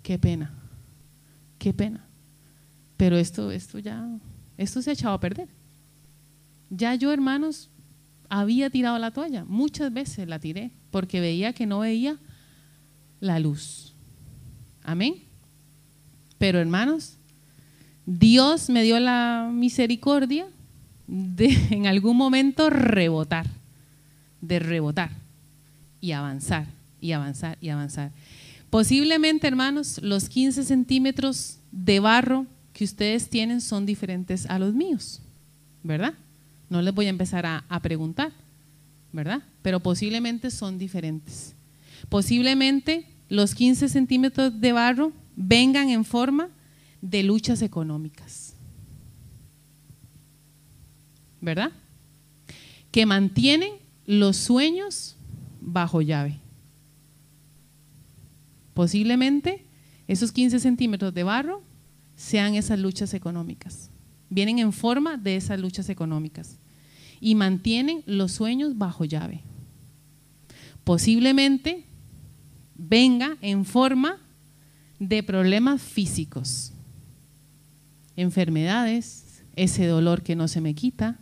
[0.03, 0.51] qué pena,
[1.59, 2.05] qué pena.
[2.97, 4.05] Pero esto, esto ya,
[4.57, 5.47] esto se ha echado a perder.
[6.69, 7.69] Ya yo, hermanos,
[8.29, 9.45] había tirado la toalla.
[9.45, 12.17] Muchas veces la tiré porque veía que no veía
[13.19, 13.93] la luz.
[14.83, 15.15] Amén.
[16.37, 17.15] Pero hermanos,
[18.05, 20.47] Dios me dio la misericordia
[21.07, 23.47] de en algún momento rebotar,
[24.41, 25.11] de rebotar
[26.01, 26.67] y avanzar
[26.99, 28.11] y avanzar y avanzar.
[28.69, 35.21] Posiblemente, hermanos, los 15 centímetros de barro que ustedes tienen son diferentes a los míos,
[35.83, 36.15] ¿verdad?
[36.69, 38.31] No les voy a empezar a, preguntar,
[39.11, 39.43] ¿verdad?
[39.61, 41.55] Pero posiblemente son diferentes.
[42.09, 46.49] Posiblemente los 15 centímetros de barro vengan en forma
[47.01, 48.55] de luchas económicas.
[51.41, 51.71] ¿Verdad?
[52.91, 53.73] Que mantienen
[54.07, 55.15] los sueños
[55.61, 56.39] bajo llave.
[58.73, 59.63] Posiblemente
[60.07, 61.61] esos 15 centímetros de barro
[62.15, 63.89] sean esas luchas económicas.
[64.29, 66.57] Vienen en forma de esas luchas económicas
[67.19, 69.41] y mantienen los sueños bajo llave.
[70.83, 71.85] Posiblemente
[72.75, 74.17] venga en forma
[74.99, 76.73] de problemas físicos,
[78.15, 81.19] enfermedades, ese dolor que no se me quita,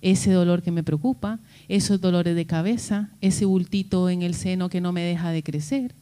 [0.00, 4.80] ese dolor que me preocupa, esos dolores de cabeza, ese bultito en el seno que
[4.80, 5.94] no me deja de crecer,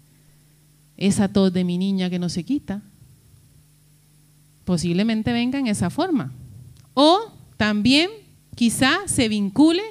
[0.97, 2.83] esa tos de mi niña que no se quita.
[4.71, 6.31] Posiblemente venga en esa forma.
[6.95, 8.09] O también
[8.55, 9.83] quizá se vincule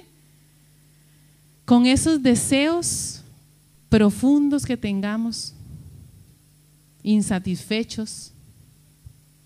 [1.65, 3.21] con esos deseos
[3.89, 5.53] profundos que tengamos,
[7.03, 8.31] insatisfechos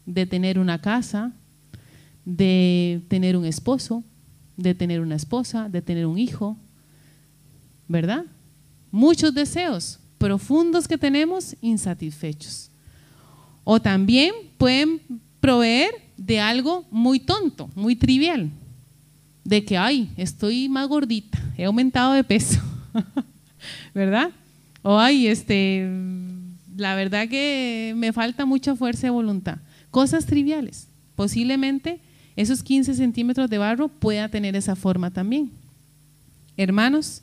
[0.06, 1.32] de tener una casa,
[2.26, 4.04] de tener un esposo,
[4.56, 6.58] de tener una esposa, de tener un hijo,
[7.88, 8.24] ¿verdad?
[8.92, 12.70] Muchos deseos profundos que tenemos insatisfechos.
[13.64, 15.02] O también pueden
[15.40, 18.50] proveer de algo muy tonto, muy trivial,
[19.44, 22.62] de que, ay, estoy más gordita, he aumentado de peso,
[23.94, 24.32] ¿verdad?
[24.82, 25.88] O, ay, este,
[26.76, 29.58] la verdad que me falta mucha fuerza de voluntad.
[29.92, 30.88] Cosas triviales.
[31.16, 32.00] Posiblemente
[32.36, 35.52] esos 15 centímetros de barro pueda tener esa forma también.
[36.58, 37.22] Hermanos,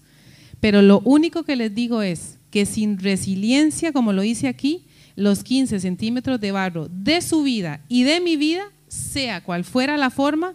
[0.60, 4.84] pero lo único que les digo es que sin resiliencia, como lo dice aquí,
[5.20, 9.98] los 15 centímetros de barro de su vida y de mi vida, sea cual fuera
[9.98, 10.54] la forma,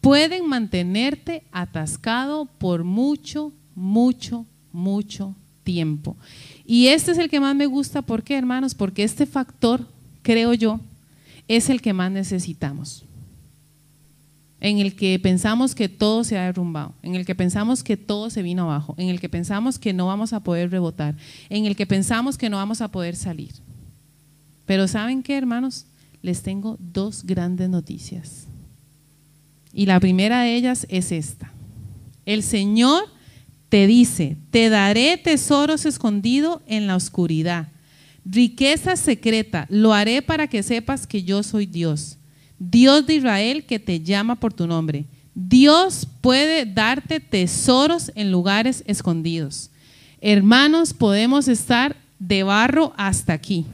[0.00, 6.16] pueden mantenerte atascado por mucho, mucho, mucho tiempo.
[6.64, 8.74] Y este es el que más me gusta, ¿por qué, hermanos?
[8.74, 9.86] Porque este factor,
[10.22, 10.80] creo yo,
[11.46, 13.04] es el que más necesitamos.
[14.60, 18.30] En el que pensamos que todo se ha derrumbado, en el que pensamos que todo
[18.30, 21.14] se vino abajo, en el que pensamos que no vamos a poder rebotar,
[21.50, 23.52] en el que pensamos que no vamos a poder salir.
[24.68, 25.86] Pero ¿saben qué, hermanos?
[26.20, 28.46] Les tengo dos grandes noticias.
[29.72, 31.50] Y la primera de ellas es esta.
[32.26, 33.04] El Señor
[33.70, 37.68] te dice, te daré tesoros escondidos en la oscuridad,
[38.26, 42.18] riqueza secreta, lo haré para que sepas que yo soy Dios,
[42.58, 45.06] Dios de Israel que te llama por tu nombre.
[45.34, 49.70] Dios puede darte tesoros en lugares escondidos.
[50.20, 53.64] Hermanos, podemos estar de barro hasta aquí.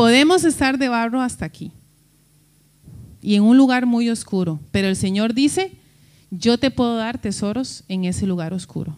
[0.00, 1.72] Podemos estar de barro hasta aquí
[3.20, 5.72] y en un lugar muy oscuro, pero el Señor dice,
[6.30, 8.96] yo te puedo dar tesoros en ese lugar oscuro.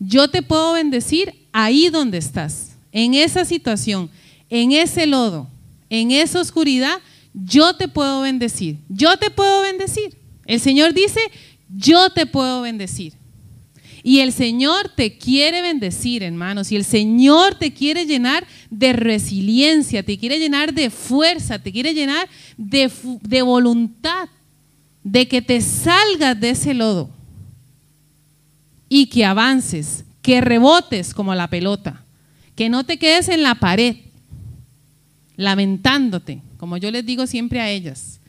[0.00, 4.10] Yo te puedo bendecir ahí donde estás, en esa situación,
[4.48, 5.46] en ese lodo,
[5.88, 6.98] en esa oscuridad,
[7.32, 8.78] yo te puedo bendecir.
[8.88, 10.16] Yo te puedo bendecir.
[10.46, 11.20] El Señor dice,
[11.76, 13.12] yo te puedo bendecir.
[14.02, 16.72] Y el Señor te quiere bendecir, hermanos.
[16.72, 21.92] Y el Señor te quiere llenar de resiliencia, te quiere llenar de fuerza, te quiere
[21.92, 22.90] llenar de,
[23.22, 24.28] de voluntad,
[25.02, 27.10] de que te salgas de ese lodo
[28.88, 32.02] y que avances, que rebotes como la pelota,
[32.56, 33.96] que no te quedes en la pared
[35.36, 38.20] lamentándote, como yo les digo siempre a ellas,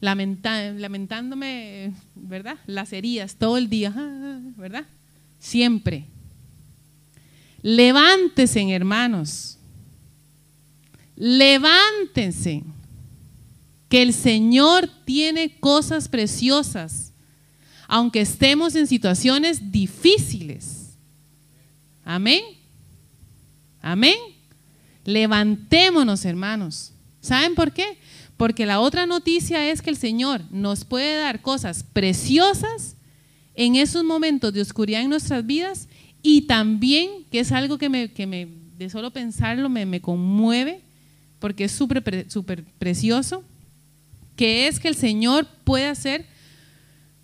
[0.00, 2.56] lamentándome, ¿verdad?
[2.66, 3.90] Las heridas todo el día,
[4.56, 4.86] ¿verdad?
[5.44, 6.06] Siempre.
[7.60, 9.58] Levántense, hermanos.
[11.16, 12.64] Levántense.
[13.90, 17.12] Que el Señor tiene cosas preciosas,
[17.88, 20.96] aunque estemos en situaciones difíciles.
[22.06, 22.42] Amén.
[23.82, 24.16] Amén.
[25.04, 26.92] Levantémonos, hermanos.
[27.20, 27.98] ¿Saben por qué?
[28.38, 32.96] Porque la otra noticia es que el Señor nos puede dar cosas preciosas
[33.54, 35.88] en esos momentos de oscuridad en nuestras vidas
[36.22, 38.48] y también, que es algo que, me, que me,
[38.78, 40.80] de solo pensarlo me, me conmueve,
[41.38, 43.44] porque es súper super precioso,
[44.36, 46.26] que es que el Señor puede hacer,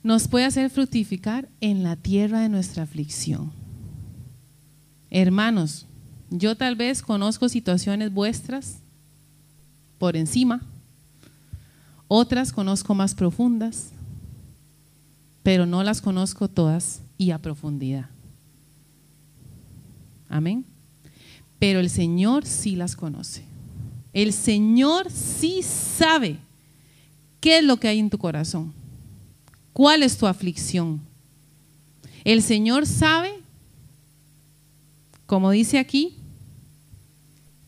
[0.02, 3.52] nos puede hacer fructificar en la tierra de nuestra aflicción.
[5.10, 5.86] Hermanos,
[6.30, 8.76] yo tal vez conozco situaciones vuestras
[9.98, 10.62] por encima,
[12.06, 13.90] otras conozco más profundas,
[15.42, 18.06] pero no las conozco todas y a profundidad.
[20.28, 20.64] Amén.
[21.58, 23.44] Pero el Señor sí las conoce.
[24.12, 26.38] El Señor sí sabe
[27.40, 28.72] qué es lo que hay en tu corazón,
[29.72, 31.00] cuál es tu aflicción.
[32.24, 33.32] El Señor sabe,
[35.26, 36.16] como dice aquí,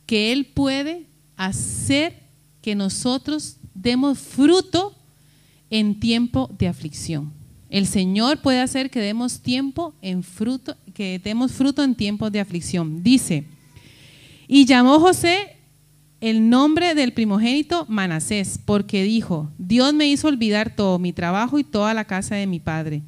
[0.07, 1.07] que Él puede
[1.37, 2.21] hacer
[2.61, 4.95] que nosotros demos fruto
[5.71, 7.33] en tiempo de aflicción.
[7.73, 12.39] El Señor puede hacer que demos tiempo en fruto, que demos fruto en tiempos de
[12.39, 13.03] aflicción.
[13.03, 13.47] Dice,
[14.47, 15.57] y llamó José
[16.21, 21.65] el nombre del primogénito Manasés, porque dijo, Dios me hizo olvidar todo mi trabajo y
[21.65, 23.01] toda la casa de mi padre.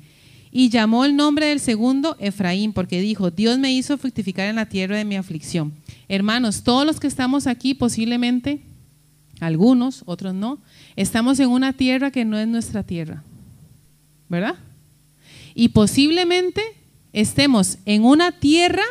[0.51, 4.71] Y llamó el nombre del segundo Efraín, porque dijo, Dios me hizo fructificar en la
[4.71, 5.75] tierra de mi aflicción.
[6.09, 8.63] Hermanos, todos los que estamos aquí, posiblemente,
[9.41, 10.59] algunos, otros no,
[10.97, 13.23] estamos en una tierra que no es nuestra tierra.
[14.29, 14.57] ¿Verdad?
[15.55, 16.63] Y posiblemente
[17.13, 18.85] estemos en una tierra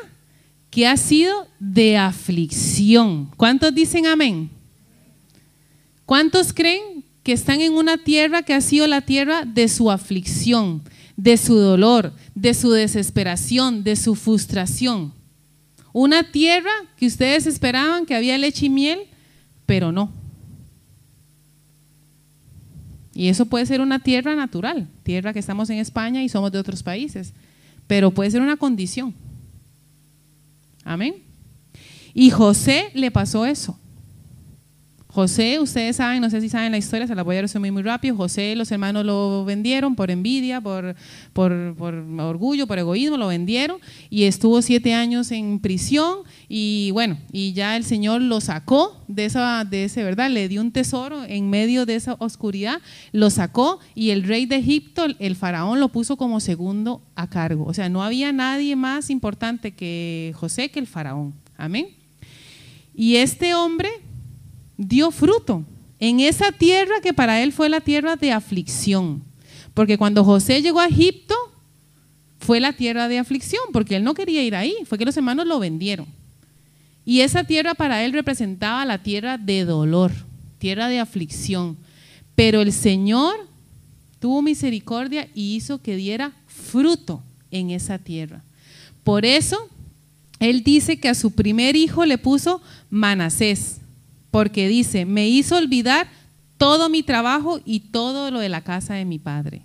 [0.70, 3.30] que ha sido de aflicción.
[3.38, 4.50] ¿Cuántos dicen amén?
[6.06, 10.82] ¿Cuántos creen que están en una tierra que ha sido la tierra de su aflicción,
[11.16, 15.14] de su dolor, de su desesperación, de su frustración?
[15.92, 19.00] Una tierra que ustedes esperaban que había leche y miel,
[19.66, 20.12] pero no.
[23.14, 26.60] Y eso puede ser una tierra natural, tierra que estamos en España y somos de
[26.60, 27.34] otros países.
[27.86, 29.14] pero puede ser una condición.
[30.86, 31.16] Amén.
[32.14, 33.78] Y José le pasó eso.
[35.14, 37.84] José, ustedes saben, no sé si saben la historia, se la voy a resumir muy
[37.84, 38.16] rápido.
[38.16, 40.96] José, los hermanos lo vendieron por envidia, por,
[41.34, 43.78] por, orgullo, por egoísmo, lo vendieron
[44.10, 49.26] y estuvo siete años en prisión y bueno, y ya el Señor lo sacó de
[49.26, 50.32] esa, de ese, ¿verdad?
[50.32, 54.56] Le dio un tesoro en medio de esa oscuridad, lo sacó y el rey de
[54.56, 57.66] Egipto, el faraón, lo puso como segundo a cargo.
[57.66, 61.36] O sea, no había nadie más importante que José que el faraón.
[61.56, 61.90] Amén.
[62.96, 63.90] Y este hombre
[64.88, 65.64] dio fruto
[66.00, 69.24] en esa tierra que para él fue la tierra de aflicción.
[69.74, 71.36] Porque cuando José llegó a Egipto,
[72.40, 75.48] fue la tierra de aflicción, porque él no quería ir ahí, fue que los hermanos
[75.48, 76.06] lo vendieron.
[77.06, 80.12] Y esa tierra para él representaba la tierra de dolor,
[80.60, 81.78] tierra de aflicción.
[82.36, 83.36] Pero el Señor
[84.20, 87.22] tuvo misericordia y hizo que diera fruto
[87.52, 88.42] en esa tierra.
[89.04, 89.70] Por eso,
[90.40, 93.78] él dice que a su primer hijo le puso Manasés,
[94.34, 96.08] porque dice, me hizo olvidar
[96.58, 99.62] todo mi trabajo y todo lo de la casa de mi padre.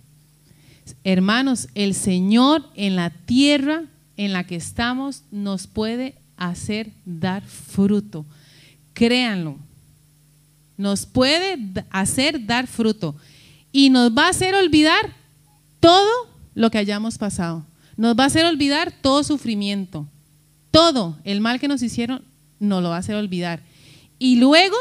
[1.04, 3.84] Hermanos, el Señor en la tierra
[4.18, 8.26] en la que estamos nos puede hacer dar fruto.
[8.92, 9.56] Créanlo.
[10.76, 11.56] Nos puede
[11.88, 13.16] hacer dar fruto.
[13.72, 15.14] Y nos va a hacer olvidar
[15.80, 17.64] todo lo que hayamos pasado.
[17.96, 20.06] Nos va a hacer olvidar todo sufrimiento.
[20.70, 22.20] Todo el mal que nos hicieron
[22.60, 23.66] nos lo va a hacer olvidar
[24.18, 24.76] y luego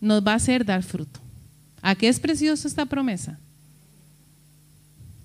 [0.00, 1.20] nos va a hacer dar fruto.
[1.82, 3.38] ¿A qué es preciosa esta promesa?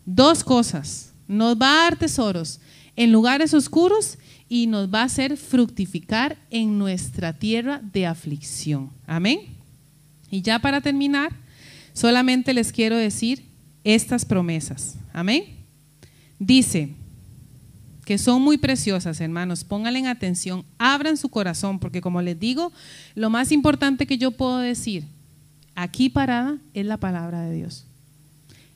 [0.05, 1.11] Dos cosas.
[1.27, 2.59] Nos va a dar tesoros
[2.95, 4.17] en lugares oscuros
[4.49, 8.89] y nos va a hacer fructificar en nuestra tierra de aflicción.
[9.07, 9.39] Amén.
[10.29, 11.31] Y ya para terminar,
[11.93, 13.43] solamente les quiero decir
[13.83, 14.95] estas promesas.
[15.13, 15.45] Amén.
[16.37, 16.89] Dice,
[18.05, 19.63] que son muy preciosas, hermanos.
[19.63, 22.71] Pónganle en atención, abran su corazón, porque como les digo,
[23.15, 25.05] lo más importante que yo puedo decir
[25.75, 27.85] aquí parada es la palabra de Dios.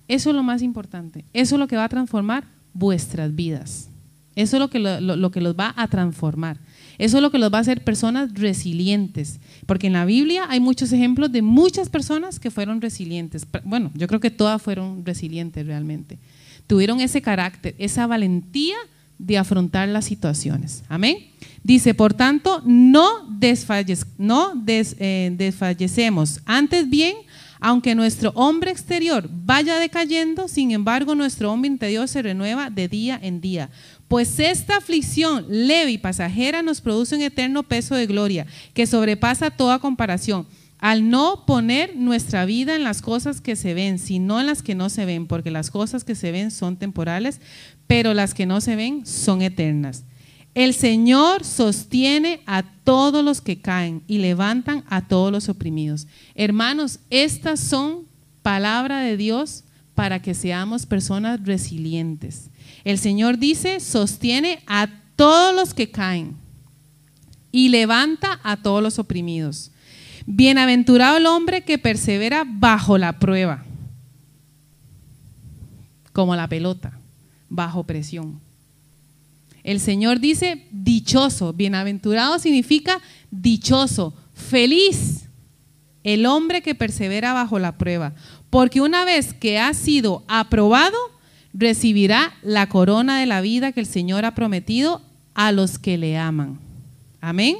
[0.07, 1.25] Eso es lo más importante.
[1.33, 3.89] Eso es lo que va a transformar vuestras vidas.
[4.35, 6.57] Eso es lo que, lo, que los va a transformar.
[6.97, 9.39] Eso es lo que los va a hacer personas resilientes.
[9.65, 13.47] Porque en la Biblia hay muchos ejemplos de muchas personas que fueron resilientes.
[13.63, 16.19] Bueno, yo creo que todas fueron resilientes realmente.
[16.67, 18.75] Tuvieron ese carácter, esa valentía
[19.17, 20.83] de afrontar las situaciones.
[20.89, 21.17] Amén.
[21.63, 26.41] Dice, por tanto, no, eh, desfallecemos.
[26.45, 27.15] Antes bien,
[27.59, 33.19] aunque nuestro hombre exterior vaya decayendo, sin embargo, nuestro hombre interior se renueva de día
[33.21, 33.69] en día.
[34.07, 39.49] Pues esta aflicción leve y pasajera nos produce un eterno peso de gloria que sobrepasa
[39.49, 40.45] toda comparación
[40.79, 44.75] al no poner nuestra vida en las cosas que se ven, sino en las que
[44.75, 47.41] no se ven, porque las cosas que se ven son temporales,
[47.87, 50.03] pero las que no se ven son eternas.
[50.53, 56.07] El Señor sostiene a todos los que caen y levantan a todos los oprimidos.
[56.33, 58.05] Hermanos, estas son
[58.41, 59.65] palabra de Dios
[59.95, 62.49] para que seamos personas resilientes.
[62.83, 66.35] El Señor dice, sostiene a todos los que caen
[67.51, 69.71] y levanta a todos los oprimidos.
[70.25, 73.63] Bienaventurado el hombre que persevera bajo la prueba,
[76.13, 76.97] como la pelota
[77.49, 78.39] bajo presión.
[79.63, 85.25] El Señor dice dichoso, bienaventurado significa dichoso, feliz
[86.03, 88.13] el hombre que persevera bajo la prueba,
[88.51, 90.97] porque una vez que ha sido aprobado,
[91.51, 95.01] recibirá la corona de la vida que el Señor ha prometido
[95.33, 96.59] a los que le aman.
[97.19, 97.57] Amén.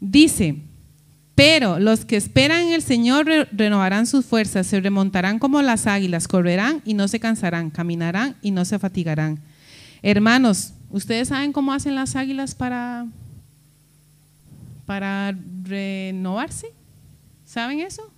[0.00, 0.56] Dice,
[1.34, 6.28] pero los que esperan en el Señor renovarán sus fuerzas, se remontarán como las águilas,
[6.28, 9.38] correrán y no se cansarán, caminarán y no se fatigarán.
[10.02, 13.06] Hermanos, ¿ustedes saben cómo hacen las águilas para,
[14.84, 16.66] para renovarse?
[17.46, 18.10] ¿Saben eso?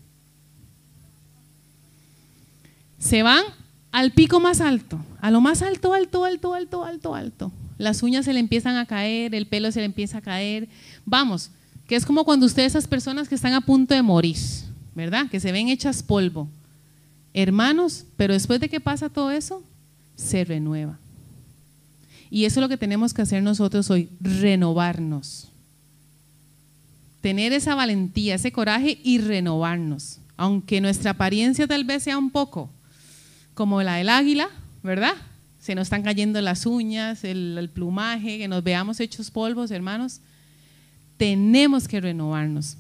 [2.99, 3.45] Se van
[3.93, 7.53] al pico más alto, a lo más alto, alto, alto, alto, alto, alto.
[7.79, 10.69] Las uñas se le empiezan a caer, el pelo se le empieza a caer.
[11.05, 11.51] Vamos,
[11.87, 14.37] que es como cuando ustedes, esas personas que están a punto de morir,
[14.95, 15.29] ¿verdad?
[15.31, 16.49] Que se ven hechas polvo.
[17.35, 19.63] Hermanos, pero después de que pasa todo eso,
[20.17, 20.99] se renueva.
[22.31, 25.49] Y eso es lo que tenemos que hacer nosotros hoy, renovarnos.
[27.21, 30.19] Tener esa valentía, ese coraje y renovarnos.
[30.37, 32.71] Aunque nuestra apariencia tal vez sea un poco
[33.55, 34.49] como la del águila,
[34.83, 35.15] ¿verdad?
[35.61, 40.21] Se nos están cayendo las uñas, el, el plumaje, que nos veamos hechos polvos, hermanos
[41.25, 42.77] tenemos que renovarnos.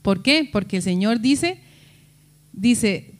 [0.00, 0.48] ¿Por qué?
[0.50, 1.60] Porque el Señor dice,
[2.54, 3.14] dice,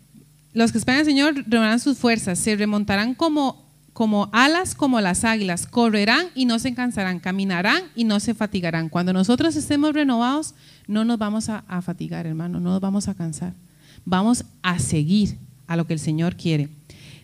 [0.54, 5.24] los que esperan al Señor renovarán sus fuerzas, se remontarán como, como alas como las
[5.24, 8.88] águilas, correrán y no se cansarán, caminarán y no se fatigarán.
[8.88, 10.54] Cuando nosotros estemos renovados,
[10.86, 13.52] no nos vamos a, a fatigar, hermano, no nos vamos a cansar.
[14.06, 15.36] Vamos a seguir
[15.66, 16.70] a lo que el Señor quiere.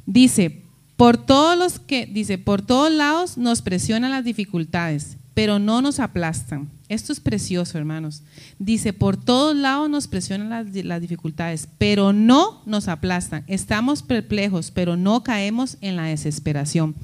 [0.04, 0.60] Dice,
[0.98, 6.00] por todos los que, dice, por todos lados nos presionan las dificultades, pero no nos
[6.00, 6.68] aplastan.
[6.88, 8.22] Esto es precioso, hermanos.
[8.58, 13.44] Dice, por todos lados nos presionan las, dificultades, pero no nos aplastan.
[13.46, 16.94] Estamos perplejos, pero no caemos en la desesperación.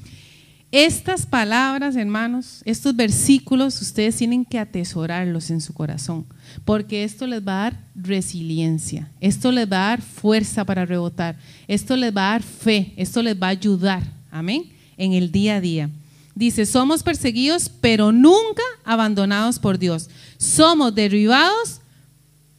[0.71, 6.25] Estas palabras, hermanos, estos versículos, ustedes tienen que atesorarlos en su corazón,
[6.63, 11.37] porque esto les va a dar resiliencia, esto les va a dar fuerza para rebotar,
[11.67, 14.01] esto les va a dar fe, esto les va a ayudar,
[14.31, 15.89] amén, en el día a día.
[16.35, 20.09] Dice, somos perseguidos, pero nunca abandonados por Dios.
[20.37, 21.81] Somos derribados,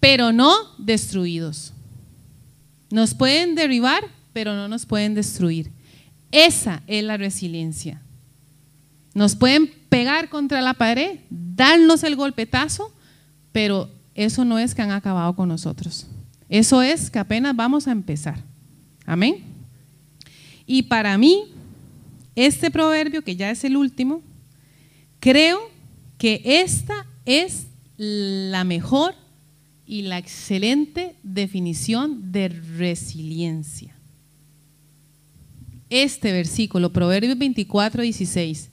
[0.01, 1.73] pero no destruidos.
[2.91, 5.70] Nos pueden derribar, pero no nos pueden destruir.
[6.31, 8.01] Esa es la resiliencia.
[9.14, 12.93] Nos pueden pegar contra la pared, darnos el golpetazo,
[13.53, 16.07] pero eso no es que han acabado con nosotros.
[16.49, 18.39] Eso es que apenas vamos a empezar.
[19.07, 19.45] Amén.
[20.66, 21.45] Y para mí,
[22.37, 24.22] este proverbio, que ya es el último,
[25.20, 25.61] creo
[26.18, 27.66] que esta es
[27.97, 29.14] la mejor
[29.87, 33.95] y la excelente definición de resiliencia
[35.93, 38.70] este versículo, Proverbios 24, 16.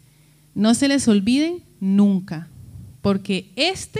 [0.55, 2.47] No se les olviden nunca,
[3.01, 3.99] porque este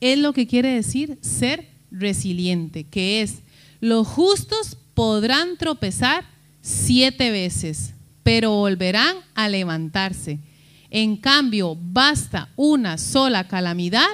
[0.00, 3.40] es lo que quiere decir ser resiliente, que es,
[3.80, 6.24] los justos podrán tropezar
[6.62, 7.94] siete veces,
[8.26, 10.40] pero volverán a levantarse.
[10.90, 14.08] En cambio, basta una sola calamidad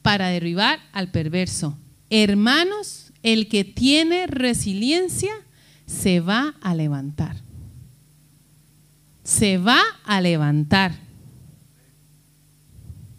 [0.00, 1.76] para derribar al perverso.
[2.08, 5.34] Hermanos, el que tiene resiliencia
[5.84, 7.36] se va a levantar
[9.28, 10.94] se va a levantar.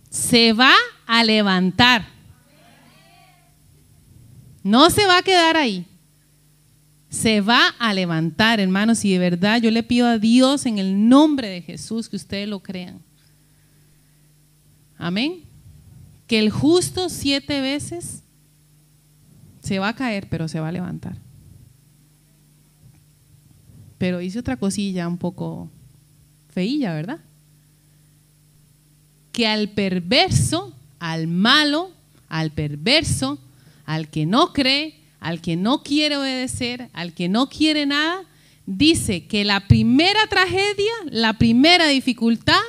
[0.09, 0.73] Se va
[1.05, 2.07] a levantar.
[4.63, 5.85] No se va a quedar ahí.
[7.09, 11.09] Se va a levantar, hermanos, y de verdad yo le pido a Dios en el
[11.09, 12.99] nombre de Jesús que ustedes lo crean.
[14.97, 15.41] Amén.
[16.27, 18.21] Que el justo siete veces
[19.63, 21.15] se va a caer, pero se va a levantar.
[23.97, 25.69] Pero hice otra cosilla un poco
[26.53, 27.19] feilla, ¿verdad?
[29.31, 31.91] Que al perverso, al malo,
[32.27, 33.39] al perverso,
[33.85, 38.23] al que no cree, al que no quiere obedecer, al que no quiere nada,
[38.65, 42.61] dice que la primera tragedia, la primera dificultad,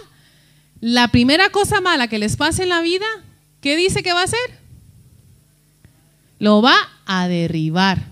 [0.81, 3.07] la primera cosa mala que les pase en la vida,
[3.61, 4.59] ¿qué dice que va a hacer?
[6.39, 6.77] Lo va
[7.07, 8.07] a derribar.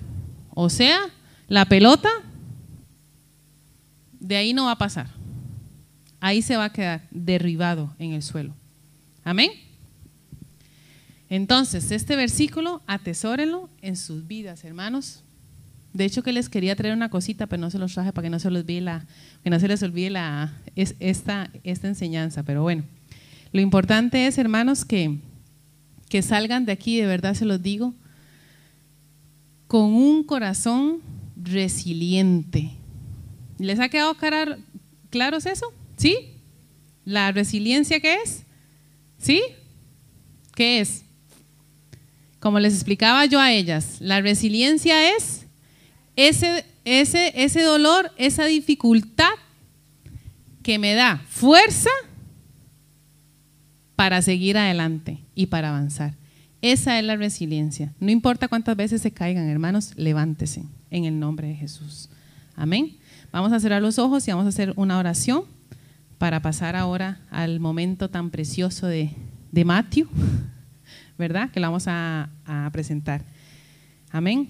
[0.54, 1.00] O sea,
[1.48, 2.10] la pelota
[4.20, 5.18] de ahí no va a pasar
[6.20, 8.54] ahí se va a quedar derribado en el suelo.
[9.24, 9.50] Amén.
[11.30, 15.22] Entonces, este versículo, atesórenlo en sus vidas, hermanos.
[15.92, 18.30] De hecho, que les quería traer una cosita, pero no se los traje para que
[18.30, 19.06] no se, los olvide la,
[19.42, 22.42] que no se les olvide la, esta, esta enseñanza.
[22.42, 22.84] Pero bueno,
[23.52, 25.18] lo importante es, hermanos, que,
[26.08, 27.94] que salgan de aquí, de verdad se los digo,
[29.66, 31.00] con un corazón
[31.36, 32.72] resiliente.
[33.58, 34.16] ¿Les ha quedado
[35.10, 35.72] claro eso?
[35.96, 36.16] ¿Sí?
[37.04, 38.44] ¿La resiliencia qué es?
[39.18, 39.42] ¿Sí?
[40.54, 41.04] ¿Qué es?
[42.40, 45.46] Como les explicaba yo a ellas, la resiliencia es
[46.16, 49.30] ese, ese, ese dolor, esa dificultad
[50.62, 51.90] que me da fuerza
[53.96, 56.14] para seguir adelante y para avanzar.
[56.60, 57.92] Esa es la resiliencia.
[58.00, 62.08] No importa cuántas veces se caigan, hermanos, levántese en el nombre de Jesús.
[62.56, 62.96] Amén.
[63.30, 65.44] Vamos a cerrar los ojos y vamos a hacer una oración
[66.18, 69.12] para pasar ahora al momento tan precioso de,
[69.52, 70.08] de Matthew,
[71.18, 71.50] ¿verdad?
[71.50, 73.22] Que lo vamos a, a presentar.
[74.10, 74.48] Amén.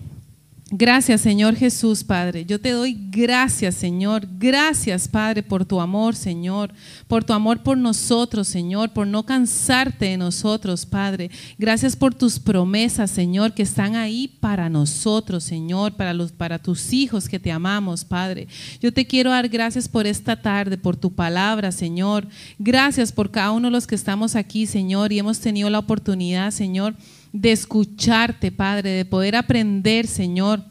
[0.70, 2.44] Gracias, Señor Jesús, Padre.
[2.44, 4.28] Yo te doy gracias, Señor.
[4.38, 6.74] Gracias, Padre, por tu amor, Señor.
[7.06, 8.90] Por tu amor por nosotros, Señor.
[8.90, 11.30] Por no cansarte de nosotros, Padre.
[11.56, 15.94] Gracias por tus promesas, Señor, que están ahí para nosotros, Señor.
[15.94, 18.46] Para, los, para tus hijos que te amamos, Padre.
[18.82, 22.28] Yo te quiero dar gracias por esta tarde, por tu palabra, Señor.
[22.58, 25.14] Gracias por cada uno de los que estamos aquí, Señor.
[25.14, 26.94] Y hemos tenido la oportunidad, Señor
[27.32, 30.62] de escucharte, Padre, de poder aprender, Señor,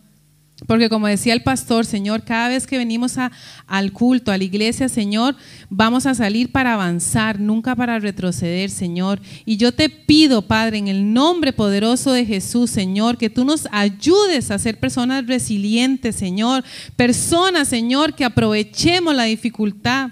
[0.66, 3.32] Porque como decía el pastor, Señor, cada vez que venimos a-
[3.68, 5.36] al culto, a la iglesia, Señor,
[5.70, 9.22] vamos a salir para avanzar, nunca para retroceder, Señor.
[9.46, 13.68] Y yo te pido, Padre, en el nombre poderoso de Jesús, Señor, que tú nos
[13.72, 16.64] ayudes a ser personas resilientes, Señor.
[16.96, 20.10] Personas, Señor, que aprovechemos la dificultad.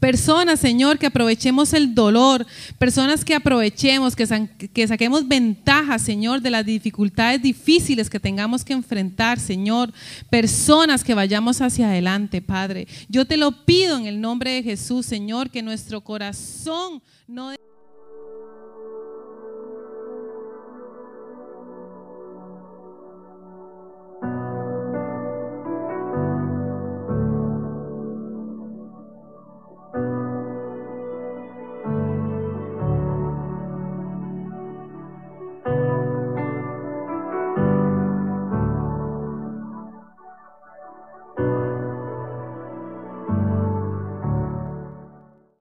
[0.00, 2.46] Personas, Señor, que aprovechemos el dolor,
[2.78, 9.38] personas que aprovechemos, que, saquemos ventaja, Señor, de las dificultades difíciles que tengamos que enfrentar,
[9.38, 9.92] Señor.
[10.30, 12.88] Personas que vayamos hacia adelante, Padre.
[13.10, 17.52] Yo te lo pido en el nombre de Jesús, Señor, que nuestro corazón no...